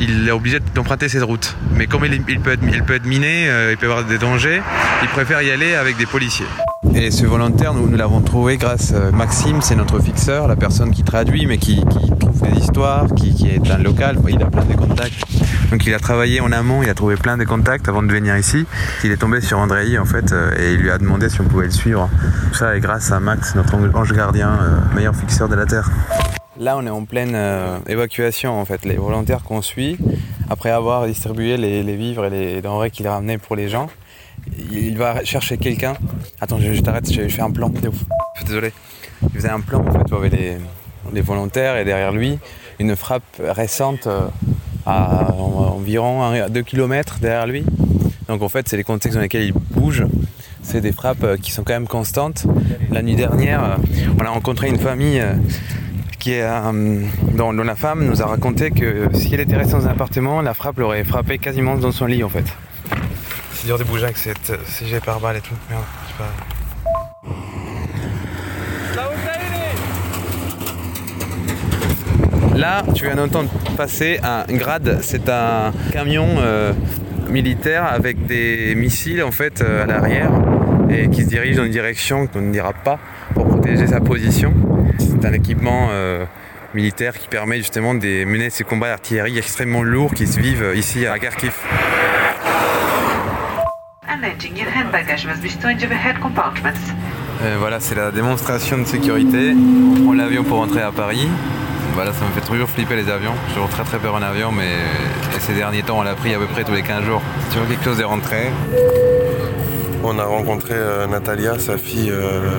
il 0.00 0.28
est 0.28 0.30
obligé 0.30 0.58
d'emprunter 0.74 1.08
cette 1.08 1.22
route. 1.22 1.56
Mais 1.74 1.86
comme 1.86 2.04
il, 2.04 2.40
peut, 2.40 2.52
être, 2.52 3.06
miné, 3.06 3.48
il 3.70 3.76
peut 3.76 3.86
y 3.86 3.90
avoir 3.90 4.04
des 4.04 4.18
dangers, 4.18 4.62
il 5.02 5.08
préfère 5.08 5.42
y 5.42 5.50
aller 5.50 5.74
avec 5.74 5.96
des 5.96 6.06
policiers. 6.06 6.46
Et 6.94 7.10
ce 7.10 7.26
volontaire, 7.26 7.74
nous, 7.74 7.88
nous 7.88 7.96
l'avons 7.96 8.20
trouvé 8.20 8.56
grâce 8.56 8.92
à 8.92 9.10
Maxime, 9.10 9.60
c'est 9.62 9.76
notre 9.76 10.00
fixeur, 10.00 10.48
la 10.48 10.56
personne 10.56 10.92
qui 10.92 11.02
traduit, 11.02 11.46
mais 11.46 11.58
qui, 11.58 11.76
qui 11.76 12.10
trouve 12.18 12.38
des 12.50 12.58
histoires, 12.58 13.06
qui, 13.14 13.34
qui 13.34 13.48
est 13.48 13.70
un 13.70 13.78
local, 13.78 14.18
il 14.28 14.42
a 14.42 14.46
plein 14.46 14.64
de 14.64 14.74
contacts. 14.74 15.22
Donc 15.70 15.84
il 15.86 15.92
a 15.92 15.98
travaillé 15.98 16.40
en 16.40 16.50
amont, 16.50 16.82
il 16.82 16.88
a 16.88 16.94
trouvé 16.94 17.16
plein 17.16 17.36
de 17.36 17.44
contacts 17.44 17.88
avant 17.88 18.02
de 18.02 18.10
venir 18.10 18.36
ici. 18.36 18.66
Il 19.04 19.10
est 19.10 19.16
tombé 19.16 19.40
sur 19.40 19.58
Andrei 19.58 19.98
en 19.98 20.04
fait 20.04 20.32
euh, 20.32 20.50
et 20.58 20.74
il 20.74 20.80
lui 20.80 20.90
a 20.90 20.98
demandé 20.98 21.28
si 21.28 21.40
on 21.40 21.44
pouvait 21.44 21.66
le 21.66 21.70
suivre. 21.70 22.08
Tout 22.52 22.58
ça 22.58 22.76
est 22.76 22.80
grâce 22.80 23.12
à 23.12 23.20
Max, 23.20 23.54
notre 23.54 23.74
ange 23.74 24.12
gardien, 24.12 24.58
euh, 24.60 24.94
meilleur 24.94 25.14
fixeur 25.14 25.48
de 25.48 25.54
la 25.54 25.66
Terre. 25.66 25.90
Là, 26.58 26.76
on 26.76 26.86
est 26.86 26.90
en 26.90 27.04
pleine 27.04 27.34
euh, 27.34 27.78
évacuation 27.86 28.58
en 28.58 28.64
fait. 28.64 28.84
Les 28.84 28.96
volontaires 28.96 29.42
qu'on 29.42 29.62
suit, 29.62 29.98
après 30.48 30.70
avoir 30.70 31.06
distribué 31.06 31.56
les, 31.56 31.82
les 31.82 31.96
vivres 31.96 32.24
et 32.24 32.30
les 32.30 32.62
denrées 32.62 32.90
qu'il 32.90 33.06
ramenait 33.06 33.38
pour 33.38 33.54
les 33.54 33.68
gens, 33.68 33.88
il 34.72 34.96
va 34.96 35.24
chercher 35.24 35.58
quelqu'un. 35.58 35.94
Attends, 36.40 36.58
je, 36.58 36.72
je 36.72 36.80
t'arrête, 36.80 37.12
je 37.12 37.20
vais 37.20 37.28
faire 37.28 37.44
un 37.44 37.50
plan. 37.50 37.70
Désolé. 38.44 38.72
Il 39.22 39.30
faisait 39.30 39.50
un 39.50 39.60
plan 39.60 39.84
en 39.86 39.92
fait, 39.92 40.14
avait 40.14 40.28
les, 40.30 40.58
les 41.12 41.20
volontaires 41.20 41.76
et 41.76 41.84
derrière 41.84 42.12
lui, 42.12 42.38
une 42.78 42.94
frappe 42.96 43.22
récente 43.40 44.06
euh, 44.06 44.20
à 44.86 45.32
en- 45.34 45.74
environ 45.76 46.32
2 46.48 46.62
km 46.62 47.18
derrière 47.20 47.46
lui. 47.46 47.64
Donc 48.28 48.42
en 48.42 48.48
fait, 48.48 48.68
c'est 48.68 48.76
les 48.76 48.84
contextes 48.84 49.16
dans 49.16 49.22
lesquels 49.22 49.42
il 49.44 49.52
bouge. 49.52 50.04
C'est 50.62 50.80
des 50.80 50.92
frappes 50.92 51.24
euh, 51.24 51.36
qui 51.36 51.50
sont 51.52 51.62
quand 51.64 51.72
même 51.72 51.86
constantes. 51.88 52.44
La 52.90 53.02
nuit 53.02 53.16
dernière, 53.16 53.62
euh, 53.64 53.76
on 54.20 54.24
a 54.24 54.28
rencontré 54.30 54.68
une 54.68 54.78
famille 54.78 55.22
qui 56.18 56.32
est, 56.32 56.44
dont, 57.34 57.52
la 57.52 57.76
femme 57.76 58.04
nous 58.04 58.20
a 58.22 58.26
raconté 58.26 58.70
que 58.72 59.08
si 59.14 59.32
elle 59.32 59.40
était 59.40 59.56
restée 59.56 59.74
dans 59.74 59.86
un 59.86 59.90
appartement, 59.90 60.42
la 60.42 60.52
frappe 60.52 60.78
l'aurait 60.78 61.04
frappé 61.04 61.38
quasiment 61.38 61.76
dans 61.76 61.92
son 61.92 62.06
lit 62.06 62.24
en 62.24 62.28
fait. 62.28 62.44
C'est 63.52 63.66
dur 63.66 63.78
de 63.78 63.84
bouger 63.84 64.04
avec 64.04 64.16
cette 64.18 64.52
CG 64.66 64.98
par 65.00 65.20
balle 65.20 65.36
et 65.36 65.40
tout. 65.40 65.54
Merde, 65.70 65.82
je 66.06 66.12
sais 66.12 66.18
pas. 66.18 66.57
Là, 72.58 72.82
tu 72.92 73.04
viens 73.04 73.14
d'entendre 73.14 73.50
passer 73.76 74.18
un 74.24 74.42
grade. 74.52 74.98
C'est 75.02 75.28
un 75.28 75.72
camion 75.92 76.26
euh, 76.38 76.72
militaire 77.28 77.84
avec 77.84 78.26
des 78.26 78.74
missiles 78.74 79.22
en 79.22 79.30
fait 79.30 79.62
euh, 79.62 79.84
à 79.84 79.86
l'arrière 79.86 80.32
et 80.90 81.08
qui 81.08 81.22
se 81.22 81.28
dirige 81.28 81.54
dans 81.54 81.64
une 81.64 81.70
direction 81.70 82.26
qu'on 82.26 82.40
ne 82.40 82.50
dira 82.50 82.72
pas 82.72 82.98
pour 83.32 83.46
protéger 83.46 83.86
sa 83.86 84.00
position. 84.00 84.52
C'est 84.98 85.24
un 85.24 85.32
équipement 85.34 85.90
euh, 85.92 86.24
militaire 86.74 87.16
qui 87.16 87.28
permet 87.28 87.58
justement 87.58 87.94
de 87.94 88.24
mener 88.24 88.50
ces 88.50 88.64
combats 88.64 88.88
d'artillerie 88.88 89.38
extrêmement 89.38 89.84
lourds 89.84 90.12
qui 90.12 90.26
se 90.26 90.40
vivent 90.40 90.72
ici 90.74 91.06
à 91.06 91.16
Kharkiv. 91.20 91.54
Voilà, 97.60 97.78
c'est 97.78 97.94
la 97.94 98.10
démonstration 98.10 98.78
de 98.78 98.84
sécurité. 98.84 99.54
On 99.54 100.02
prend 100.02 100.12
l'avion 100.12 100.42
pour 100.42 100.56
rentrer 100.56 100.82
à 100.82 100.90
Paris. 100.90 101.28
Voilà, 101.98 102.12
ça 102.12 102.24
me 102.24 102.30
fait 102.30 102.46
toujours 102.46 102.68
flipper 102.68 102.94
les 102.94 103.10
avions. 103.10 103.32
J'ai 103.48 103.54
toujours 103.54 103.70
très 103.70 103.82
très 103.82 103.98
peur 103.98 104.14
en 104.14 104.22
avion, 104.22 104.52
mais 104.52 104.70
ces 105.40 105.52
derniers 105.52 105.82
temps, 105.82 105.98
on 105.98 106.02
l'a 106.02 106.14
pris 106.14 106.32
à 106.32 106.38
peu 106.38 106.46
près 106.46 106.62
tous 106.62 106.70
les 106.70 106.84
15 106.84 107.02
jours. 107.02 107.20
C'est 107.40 107.54
toujours 107.54 107.66
quelque 107.66 107.82
chose 107.82 107.98
de 107.98 108.04
rentrer. 108.04 108.52
On 110.04 110.16
a 110.20 110.24
rencontré 110.24 110.74
euh, 110.74 111.08
Natalia, 111.08 111.58
sa 111.58 111.76
fille 111.76 112.12
euh, 112.12 112.50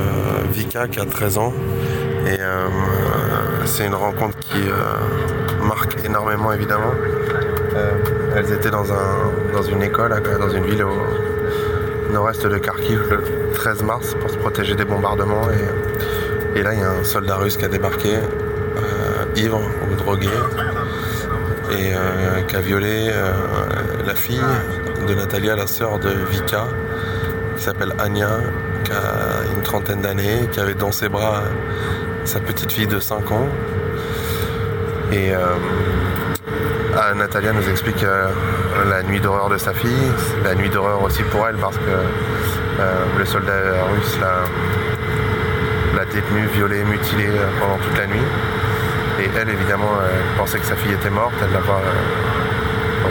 Vika, 0.52 0.90
qui 0.90 1.00
a 1.00 1.06
13 1.06 1.38
ans. 1.38 1.54
Et 2.28 2.36
euh, 2.38 2.68
c'est 3.64 3.86
une 3.86 3.96
rencontre 3.96 4.38
qui 4.40 4.60
marque 5.64 6.04
énormément, 6.04 6.52
évidemment. 6.52 6.92
Elles 8.36 8.52
étaient 8.52 8.72
dans, 8.72 8.92
un, 8.92 9.54
dans 9.54 9.64
une 9.64 9.82
école, 9.82 10.22
dans 10.38 10.50
une 10.50 10.66
ville 10.66 10.84
au 10.84 12.12
nord-est 12.12 12.46
de 12.46 12.58
Kharkiv, 12.58 13.04
le 13.10 13.54
13 13.54 13.84
mars, 13.84 14.16
pour 14.20 14.30
se 14.30 14.36
protéger 14.36 14.76
des 14.76 14.84
bombardements. 14.84 15.48
Et, 15.50 16.60
et 16.60 16.62
là, 16.62 16.74
il 16.74 16.82
y 16.82 16.84
a 16.84 16.90
un 16.90 17.06
soldat 17.06 17.38
russe 17.38 17.56
qui 17.56 17.64
a 17.64 17.70
débarqué, 17.70 18.18
ivre 19.36 19.62
ou 19.92 19.96
drogué, 19.96 20.30
et 21.72 21.94
euh, 21.94 22.42
qui 22.48 22.56
a 22.56 22.62
violé 22.62 23.10
euh, 23.12 23.32
la 24.06 24.16
fille 24.16 24.42
de 25.08 25.14
Natalia, 25.14 25.56
la 25.56 25.68
sœur 25.68 26.00
de 26.00 26.10
Vika, 26.32 26.66
qui 27.56 27.64
s'appelle 27.64 27.94
Anya, 28.00 28.38
qui 28.84 28.92
a 28.92 29.54
une 29.56 29.62
trentaine 29.62 30.02
d'années, 30.02 30.50
qui 30.52 30.60
avait 30.60 30.74
dans 30.74 30.92
ses 30.92 31.10
bras 31.10 31.44
sa 32.26 32.40
petite 32.40 32.72
fille 32.72 32.88
de 32.88 33.00
5 33.00 33.32
ans. 33.32 33.48
Et 35.12 35.32
euh, 35.34 35.40
ah, 36.98 37.14
Natalia 37.14 37.54
nous 37.54 37.68
explique 37.70 38.04
la 38.90 39.04
nuit 39.04 39.20
d'horreur 39.20 39.50
de 39.50 39.58
sa 39.58 39.74
fille, 39.74 40.12
la 40.44 40.56
nuit 40.56 40.70
d'horreur 40.70 41.04
aussi 41.04 41.24
pour 41.24 41.48
elle 41.48 41.56
parce 41.56 41.78
que 41.78 43.18
le 43.18 43.26
soldat 43.26 43.52
russe 43.94 44.18
l'a 45.96 46.06
détenue, 46.06 46.48
violée, 46.54 46.84
mutilée 46.84 47.30
pendant 47.60 47.78
toute 47.78 47.98
la 47.98 48.08
nuit. 48.08 48.26
Et 49.20 49.30
elle, 49.38 49.50
évidemment, 49.50 49.92
elle 50.04 50.38
pensait 50.38 50.60
que 50.60 50.66
sa 50.66 50.76
fille 50.76 50.94
était 50.94 51.10
morte. 51.10 51.34
Elle 51.44 51.54
la 51.54 51.60
voit 51.60 51.82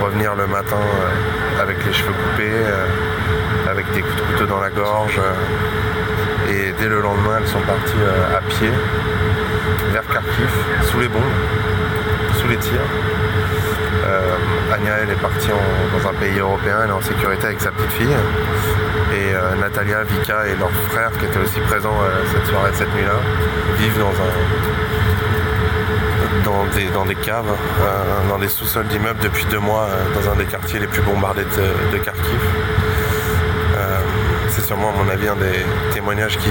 revenir 0.02 0.34
le 0.34 0.46
matin 0.46 0.80
avec 1.60 1.84
les 1.84 1.92
cheveux 1.92 2.12
coupés, 2.12 2.64
avec 3.70 3.90
des 3.92 4.00
coups 4.00 4.16
de 4.16 4.22
couteau 4.32 4.46
dans 4.46 4.60
la 4.60 4.70
gorge. 4.70 5.20
Et 6.50 6.72
dès 6.78 6.88
le 6.88 7.00
lendemain, 7.00 7.38
elles 7.40 7.48
sont 7.48 7.60
parties 7.60 8.02
à 8.36 8.40
pied 8.48 8.70
vers 9.92 10.06
Kharkiv, 10.06 10.50
sous 10.82 11.00
les 11.00 11.08
bombes, 11.08 11.22
sous 12.40 12.48
les 12.48 12.56
tirs. 12.56 12.80
Euh, 14.06 14.36
elle 15.02 15.10
est 15.10 15.20
partie 15.20 15.48
dans 15.48 16.08
un 16.08 16.14
pays 16.14 16.38
européen, 16.38 16.78
elle 16.84 16.90
est 16.90 16.92
en 16.92 17.00
sécurité 17.00 17.46
avec 17.46 17.60
sa 17.60 17.70
petite 17.70 17.92
fille. 17.92 18.16
Et 19.12 19.34
euh, 19.34 19.54
Natalia, 19.60 20.02
Vika 20.04 20.46
et 20.46 20.56
leur 20.56 20.70
frère, 20.90 21.10
qui 21.18 21.26
étaient 21.26 21.38
aussi 21.38 21.60
présents 21.60 21.96
euh, 22.02 22.24
cette 22.32 22.46
soirée, 22.46 22.70
cette 22.74 22.94
nuit-là, 22.94 23.18
vivent 23.78 23.98
dans 23.98 24.10
un 24.10 24.32
dans 26.44 27.04
des, 27.04 27.14
caves, 27.14 27.52
dans 28.28 28.38
des 28.38 28.48
sous-sols 28.48 28.86
d'immeubles 28.88 29.20
depuis 29.20 29.44
deux 29.46 29.58
mois, 29.58 29.88
dans 30.14 30.30
un 30.30 30.36
des 30.36 30.44
quartiers 30.44 30.78
les 30.78 30.86
plus 30.86 31.02
bombardés 31.02 31.44
de, 31.44 31.98
Kharkiv. 31.98 32.40
c'est 34.48 34.62
sûrement, 34.62 34.90
à 34.90 35.02
mon 35.02 35.08
avis, 35.10 35.28
un 35.28 35.36
des 35.36 35.64
témoignages 35.92 36.38
qui 36.38 36.50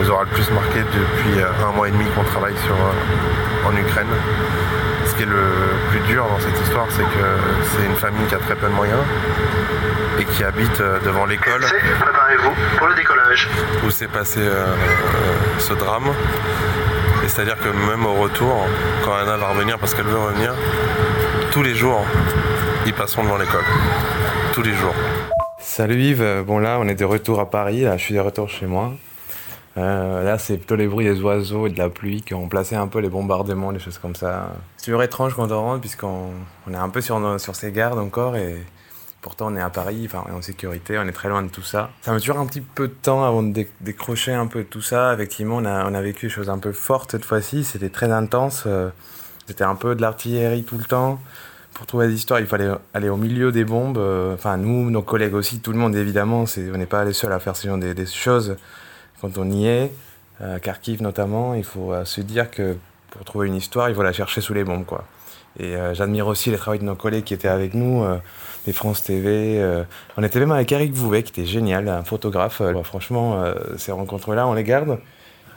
nous 0.00 0.10
aura 0.10 0.24
le 0.24 0.30
plus 0.30 0.50
marqué 0.50 0.80
depuis 0.80 1.42
un 1.42 1.72
mois 1.72 1.88
et 1.88 1.92
demi 1.92 2.04
qu'on 2.14 2.24
travaille 2.24 2.56
sur, 2.64 2.76
en 3.68 3.76
Ukraine 3.76 4.08
qui 5.20 5.24
est 5.24 5.26
le 5.26 5.52
plus 5.90 6.00
dur 6.08 6.26
dans 6.26 6.40
cette 6.40 6.58
histoire, 6.62 6.86
c'est 6.88 7.02
que 7.02 7.26
c'est 7.70 7.84
une 7.84 7.96
famille 7.96 8.26
qui 8.26 8.34
a 8.34 8.38
très 8.38 8.54
peu 8.54 8.68
de 8.68 8.72
moyens 8.72 9.00
et 10.18 10.24
qui 10.24 10.42
habite 10.42 10.80
euh, 10.80 10.98
devant 11.04 11.26
l'école. 11.26 11.60
Préparez-vous 11.60 12.78
pour 12.78 12.86
le 12.86 12.94
décollage. 12.94 13.48
Où 13.84 13.90
s'est 13.90 14.08
passé 14.08 14.40
euh, 14.40 14.64
ce 15.58 15.74
drame. 15.74 16.10
C'est-à-dire 17.30 17.58
que 17.58 17.68
même 17.68 18.04
au 18.04 18.14
retour, 18.14 18.66
quand 19.04 19.12
Anna 19.12 19.36
va 19.36 19.50
revenir 19.50 19.78
parce 19.78 19.94
qu'elle 19.94 20.04
veut 20.04 20.18
revenir, 20.18 20.52
tous 21.52 21.62
les 21.62 21.76
jours, 21.76 22.00
ils 22.86 22.92
passeront 22.92 23.22
devant 23.22 23.38
l'école. 23.38 23.62
Tous 24.52 24.62
les 24.62 24.74
jours. 24.74 24.94
Salut 25.60 26.02
Yves, 26.02 26.42
bon 26.44 26.58
là 26.58 26.78
on 26.80 26.88
est 26.88 26.96
de 26.96 27.04
retour 27.04 27.38
à 27.38 27.48
Paris, 27.48 27.82
là 27.82 27.96
je 27.96 28.02
suis 28.02 28.14
de 28.16 28.20
retour 28.20 28.48
chez 28.48 28.66
moi. 28.66 28.92
Euh, 29.78 30.24
là, 30.24 30.38
c'est 30.38 30.56
plutôt 30.56 30.74
les 30.74 30.88
bruits 30.88 31.06
des 31.06 31.20
oiseaux 31.22 31.68
et 31.68 31.70
de 31.70 31.78
la 31.78 31.88
pluie 31.88 32.22
qui 32.22 32.34
ont 32.34 32.48
placé 32.48 32.74
un 32.74 32.88
peu 32.88 32.98
les 32.98 33.08
bombardements, 33.08 33.70
les 33.70 33.78
choses 33.78 33.98
comme 33.98 34.16
ça. 34.16 34.48
C'est 34.76 34.86
toujours 34.86 35.04
étrange 35.04 35.34
quand 35.34 35.52
on 35.52 35.62
rentre, 35.62 35.80
puisqu'on 35.80 36.30
on 36.66 36.74
est 36.74 36.76
un 36.76 36.88
peu 36.88 37.00
sur, 37.00 37.40
sur 37.40 37.54
ses 37.54 37.70
gardes 37.70 38.00
encore, 38.00 38.36
et 38.36 38.56
pourtant 39.20 39.48
on 39.52 39.56
est 39.56 39.60
à 39.60 39.70
Paris, 39.70 40.08
on 40.12 40.28
est 40.28 40.36
en 40.36 40.42
sécurité, 40.42 40.98
on 40.98 41.06
est 41.06 41.12
très 41.12 41.28
loin 41.28 41.42
de 41.42 41.48
tout 41.48 41.62
ça. 41.62 41.90
Ça 42.02 42.12
m'a 42.12 42.20
toujours 42.20 42.38
un 42.38 42.46
petit 42.46 42.60
peu 42.60 42.88
de 42.88 42.94
temps 42.94 43.24
avant 43.24 43.42
de 43.42 43.66
décrocher 43.80 44.32
un 44.32 44.46
peu 44.46 44.60
de 44.60 44.68
tout 44.68 44.82
ça. 44.82 45.14
Effectivement, 45.14 45.56
on 45.56 45.64
a, 45.64 45.88
on 45.88 45.94
a 45.94 46.02
vécu 46.02 46.26
des 46.26 46.32
choses 46.32 46.50
un 46.50 46.58
peu 46.58 46.72
fortes 46.72 47.12
cette 47.12 47.24
fois-ci, 47.24 47.64
c'était 47.64 47.90
très 47.90 48.10
intense. 48.10 48.64
Euh, 48.66 48.90
c'était 49.46 49.64
un 49.64 49.74
peu 49.74 49.94
de 49.94 50.02
l'artillerie 50.02 50.64
tout 50.64 50.78
le 50.78 50.84
temps. 50.84 51.20
Pour 51.74 51.86
trouver 51.86 52.08
des 52.08 52.14
histoires, 52.14 52.40
il 52.40 52.46
fallait 52.46 52.70
aller 52.94 53.08
au 53.08 53.16
milieu 53.16 53.52
des 53.52 53.64
bombes. 53.64 53.98
Euh, 53.98 54.34
enfin, 54.34 54.56
nous, 54.56 54.90
nos 54.90 55.02
collègues 55.02 55.34
aussi, 55.34 55.60
tout 55.60 55.72
le 55.72 55.78
monde 55.78 55.96
évidemment, 55.96 56.44
on 56.56 56.78
n'est 56.78 56.86
pas 56.86 57.04
les 57.04 57.12
seuls 57.12 57.32
à 57.32 57.40
faire 57.40 57.56
ce 57.56 57.68
genre 57.68 57.78
de, 57.78 58.04
choses 58.04 58.56
quand 59.20 59.36
on 59.38 59.50
y 59.50 59.66
est, 59.66 59.92
à 60.40 60.58
Kharkiv 60.58 61.02
notamment, 61.02 61.54
il 61.54 61.64
faut 61.64 61.92
euh, 61.92 62.04
se 62.04 62.20
dire 62.20 62.50
que 62.50 62.76
pour 63.10 63.24
trouver 63.24 63.48
une 63.48 63.56
histoire, 63.56 63.88
il 63.88 63.94
faut 63.94 64.02
la 64.02 64.12
chercher 64.12 64.40
sous 64.40 64.54
les 64.54 64.64
bombes. 64.64 64.86
Quoi. 64.86 65.04
Et 65.58 65.76
euh, 65.76 65.94
j'admire 65.94 66.26
aussi 66.26 66.50
les 66.50 66.56
travaux 66.56 66.78
de 66.78 66.84
nos 66.84 66.94
collègues 66.94 67.24
qui 67.24 67.34
étaient 67.34 67.48
avec 67.48 67.74
nous, 67.74 68.02
euh, 68.02 68.18
des 68.66 68.72
France 68.72 69.02
TV. 69.02 69.62
on 70.16 70.22
était 70.22 70.38
même 70.38 70.52
avec 70.52 70.70
Eric 70.72 70.92
Vouvet, 70.92 71.22
qui 71.22 71.40
était 71.40 71.48
génial, 71.48 71.88
un 71.88 72.02
photographe. 72.02 72.62
franchement, 72.82 73.42
ces 73.76 73.92
rencontres-là, 73.92 74.46
on 74.46 74.54
les 74.54 74.64
garde. 74.64 74.98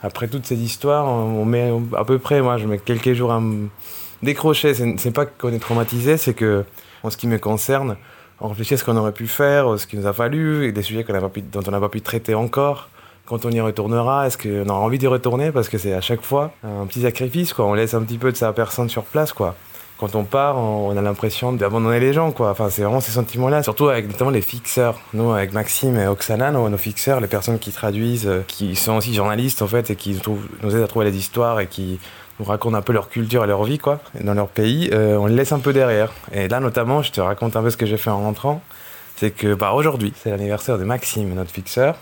Après 0.02 0.28
toutes 0.28 0.46
ces 0.46 0.56
histoires, 0.56 1.06
on 1.06 1.44
met 1.44 1.72
à 1.96 2.04
peu 2.04 2.18
près, 2.18 2.40
moi, 2.42 2.56
je 2.58 2.66
mets 2.66 2.78
quelques 2.78 3.12
jours 3.12 3.32
à 3.32 3.40
me 3.40 3.68
décrocher. 4.22 4.74
C'est 4.74 5.10
pas 5.10 5.26
qu'on 5.26 5.52
est 5.52 5.58
traumatisé, 5.58 6.16
c'est 6.16 6.34
que, 6.34 6.64
en 7.02 7.10
ce 7.10 7.16
qui 7.16 7.26
me 7.26 7.38
concerne, 7.38 7.96
on 8.40 8.48
réfléchit 8.48 8.74
à 8.74 8.76
ce 8.76 8.84
qu'on 8.84 8.96
aurait 8.96 9.12
pu 9.12 9.26
faire, 9.26 9.78
ce 9.78 9.86
qu'il 9.86 10.00
nous 10.00 10.06
a 10.06 10.12
fallu, 10.12 10.66
et 10.66 10.72
des 10.72 10.82
sujets 10.82 11.04
dont 11.52 11.62
on 11.66 11.70
n'a 11.70 11.80
pas 11.80 11.88
pu 11.88 12.00
traiter 12.00 12.34
encore 12.34 12.88
quand 13.26 13.46
on 13.46 13.50
y 13.50 13.60
retournera, 13.60 14.26
est-ce 14.26 14.36
qu'on 14.36 14.68
aura 14.68 14.80
envie 14.80 14.98
d'y 14.98 15.06
retourner? 15.06 15.50
Parce 15.50 15.68
que 15.68 15.78
c'est 15.78 15.94
à 15.94 16.00
chaque 16.00 16.22
fois 16.22 16.52
un 16.62 16.86
petit 16.86 17.02
sacrifice, 17.02 17.54
quoi. 17.54 17.64
On 17.64 17.74
laisse 17.74 17.94
un 17.94 18.02
petit 18.02 18.18
peu 18.18 18.30
de 18.30 18.36
sa 18.36 18.52
personne 18.52 18.88
sur 18.88 19.04
place, 19.04 19.32
quoi. 19.32 19.54
Quand 19.98 20.16
on 20.16 20.24
part, 20.24 20.56
on 20.56 20.96
a 20.96 21.00
l'impression 21.00 21.52
d'abandonner 21.52 22.00
les 22.00 22.12
gens, 22.12 22.32
quoi. 22.32 22.50
Enfin, 22.50 22.68
c'est 22.68 22.82
vraiment 22.82 23.00
ces 23.00 23.12
sentiments-là, 23.12 23.62
surtout 23.62 23.88
avec 23.88 24.08
notamment 24.08 24.30
les 24.30 24.40
fixeurs. 24.40 24.98
Nous, 25.12 25.30
avec 25.30 25.52
Maxime 25.52 25.96
et 25.96 26.08
Oksana, 26.08 26.50
nos, 26.50 26.76
fixeurs, 26.76 27.20
les 27.20 27.28
personnes 27.28 27.60
qui 27.60 27.70
traduisent, 27.70 28.26
euh, 28.26 28.42
qui 28.48 28.74
sont 28.74 28.96
aussi 28.96 29.14
journalistes, 29.14 29.62
en 29.62 29.68
fait, 29.68 29.90
et 29.90 29.96
qui 29.96 30.20
nous 30.26 30.76
aident 30.76 30.82
à 30.82 30.88
trouver 30.88 31.04
les 31.04 31.16
histoires 31.16 31.60
et 31.60 31.68
qui 31.68 32.00
nous 32.40 32.44
racontent 32.44 32.76
un 32.76 32.82
peu 32.82 32.92
leur 32.92 33.08
culture 33.08 33.44
et 33.44 33.46
leur 33.46 33.62
vie, 33.62 33.78
quoi, 33.78 34.00
dans 34.20 34.34
leur 34.34 34.48
pays, 34.48 34.90
euh, 34.92 35.16
on 35.16 35.26
les 35.26 35.36
laisse 35.36 35.52
un 35.52 35.60
peu 35.60 35.72
derrière. 35.72 36.12
Et 36.32 36.48
là, 36.48 36.58
notamment, 36.58 37.02
je 37.02 37.12
te 37.12 37.20
raconte 37.20 37.54
un 37.54 37.62
peu 37.62 37.70
ce 37.70 37.76
que 37.76 37.86
j'ai 37.86 37.96
fait 37.96 38.10
en 38.10 38.20
rentrant. 38.20 38.62
C'est 39.14 39.30
que, 39.30 39.54
bah, 39.54 39.72
aujourd'hui, 39.74 40.12
c'est 40.16 40.30
l'anniversaire 40.30 40.76
de 40.76 40.84
Maxime, 40.84 41.32
notre 41.34 41.52
fixeur. 41.52 41.94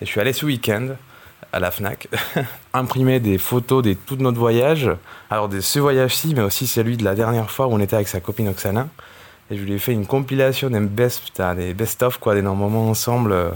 Et 0.00 0.06
je 0.06 0.10
suis 0.10 0.20
allé 0.20 0.32
ce 0.32 0.46
week-end 0.46 0.88
à 1.52 1.60
la 1.60 1.70
FNAC 1.70 2.08
imprimer 2.74 3.20
des 3.20 3.38
photos 3.38 3.82
de 3.82 3.94
tout 3.94 4.16
notre 4.16 4.38
voyage. 4.38 4.90
Alors 5.30 5.48
de 5.48 5.60
ce 5.60 5.78
voyage-ci, 5.78 6.34
mais 6.34 6.42
aussi 6.42 6.66
celui 6.66 6.96
de 6.96 7.04
la 7.04 7.14
dernière 7.14 7.50
fois 7.50 7.66
où 7.66 7.72
on 7.72 7.80
était 7.80 7.96
avec 7.96 8.08
sa 8.08 8.20
copine 8.20 8.48
Oksana. 8.48 8.88
Et 9.50 9.56
je 9.56 9.64
lui 9.64 9.74
ai 9.74 9.78
fait 9.78 9.92
une 9.92 10.06
compilation 10.06 10.70
des 10.70 10.80
best, 10.80 11.42
des 11.56 11.74
best-of, 11.74 12.18
quoi, 12.18 12.34
des 12.34 12.42
moments 12.42 12.88
ensemble 12.88 13.32
euh, 13.32 13.50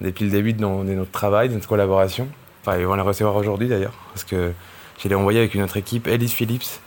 depuis 0.00 0.24
le 0.24 0.30
début 0.30 0.54
de, 0.54 0.64
notre 0.64 1.10
travail, 1.10 1.50
de 1.50 1.54
notre 1.54 1.68
collaboration. 1.68 2.26
Enfin, 2.62 2.78
ils 2.78 2.86
vont 2.86 2.94
les 2.94 3.02
recevoir 3.02 3.36
aujourd'hui 3.36 3.68
d'ailleurs, 3.68 3.94
parce 4.14 4.24
que 4.24 4.52
je 5.02 5.08
l'ai 5.08 5.14
envoyé 5.14 5.40
avec 5.40 5.54
une 5.54 5.62
autre 5.62 5.76
équipe, 5.76 6.08
Elise 6.08 6.32
Phillips, 6.32 6.80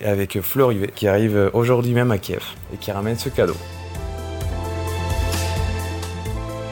et 0.00 0.06
avec 0.06 0.40
Flo 0.42 0.68
Rivet, 0.68 0.92
qui 0.94 1.08
arrive 1.08 1.50
aujourd'hui 1.54 1.92
même 1.92 2.10
à 2.10 2.18
Kiev, 2.18 2.44
et 2.72 2.76
qui 2.76 2.92
ramène 2.92 3.18
ce 3.18 3.30
cadeau. 3.30 3.56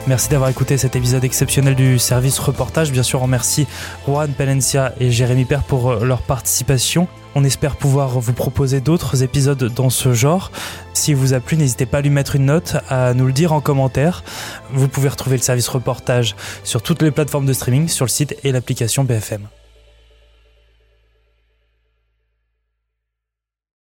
Merci 0.09 0.29
d'avoir 0.29 0.49
écouté 0.49 0.75
cet 0.79 0.95
épisode 0.95 1.23
exceptionnel 1.23 1.75
du 1.75 1.99
service 1.99 2.39
reportage. 2.39 2.91
Bien 2.91 3.03
sûr, 3.03 3.19
on 3.19 3.25
remercie 3.25 3.67
Juan 4.07 4.31
Palencia 4.31 4.91
et 4.99 5.11
Jérémy 5.11 5.45
Père 5.45 5.61
pour 5.61 5.91
euh, 5.91 6.03
leur 6.03 6.23
participation. 6.23 7.07
On 7.35 7.43
espère 7.43 7.75
pouvoir 7.75 8.19
vous 8.19 8.33
proposer 8.33 8.81
d'autres 8.81 9.21
épisodes 9.21 9.71
dans 9.71 9.91
ce 9.91 10.13
genre. 10.13 10.51
Si 10.95 11.13
vous 11.13 11.35
a 11.35 11.39
plu, 11.39 11.57
n'hésitez 11.57 11.85
pas 11.85 11.99
à 11.99 12.01
lui 12.01 12.09
mettre 12.09 12.35
une 12.35 12.45
note, 12.45 12.77
à 12.89 13.13
nous 13.13 13.27
le 13.27 13.33
dire 13.33 13.53
en 13.53 13.61
commentaire. 13.61 14.23
Vous 14.73 14.87
pouvez 14.87 15.09
retrouver 15.09 15.37
le 15.37 15.43
service 15.43 15.67
reportage 15.67 16.35
sur 16.63 16.81
toutes 16.81 17.03
les 17.03 17.11
plateformes 17.11 17.45
de 17.45 17.53
streaming, 17.53 17.87
sur 17.87 18.05
le 18.05 18.09
site 18.09 18.35
et 18.43 18.51
l'application 18.51 19.03
BFM. 19.03 19.47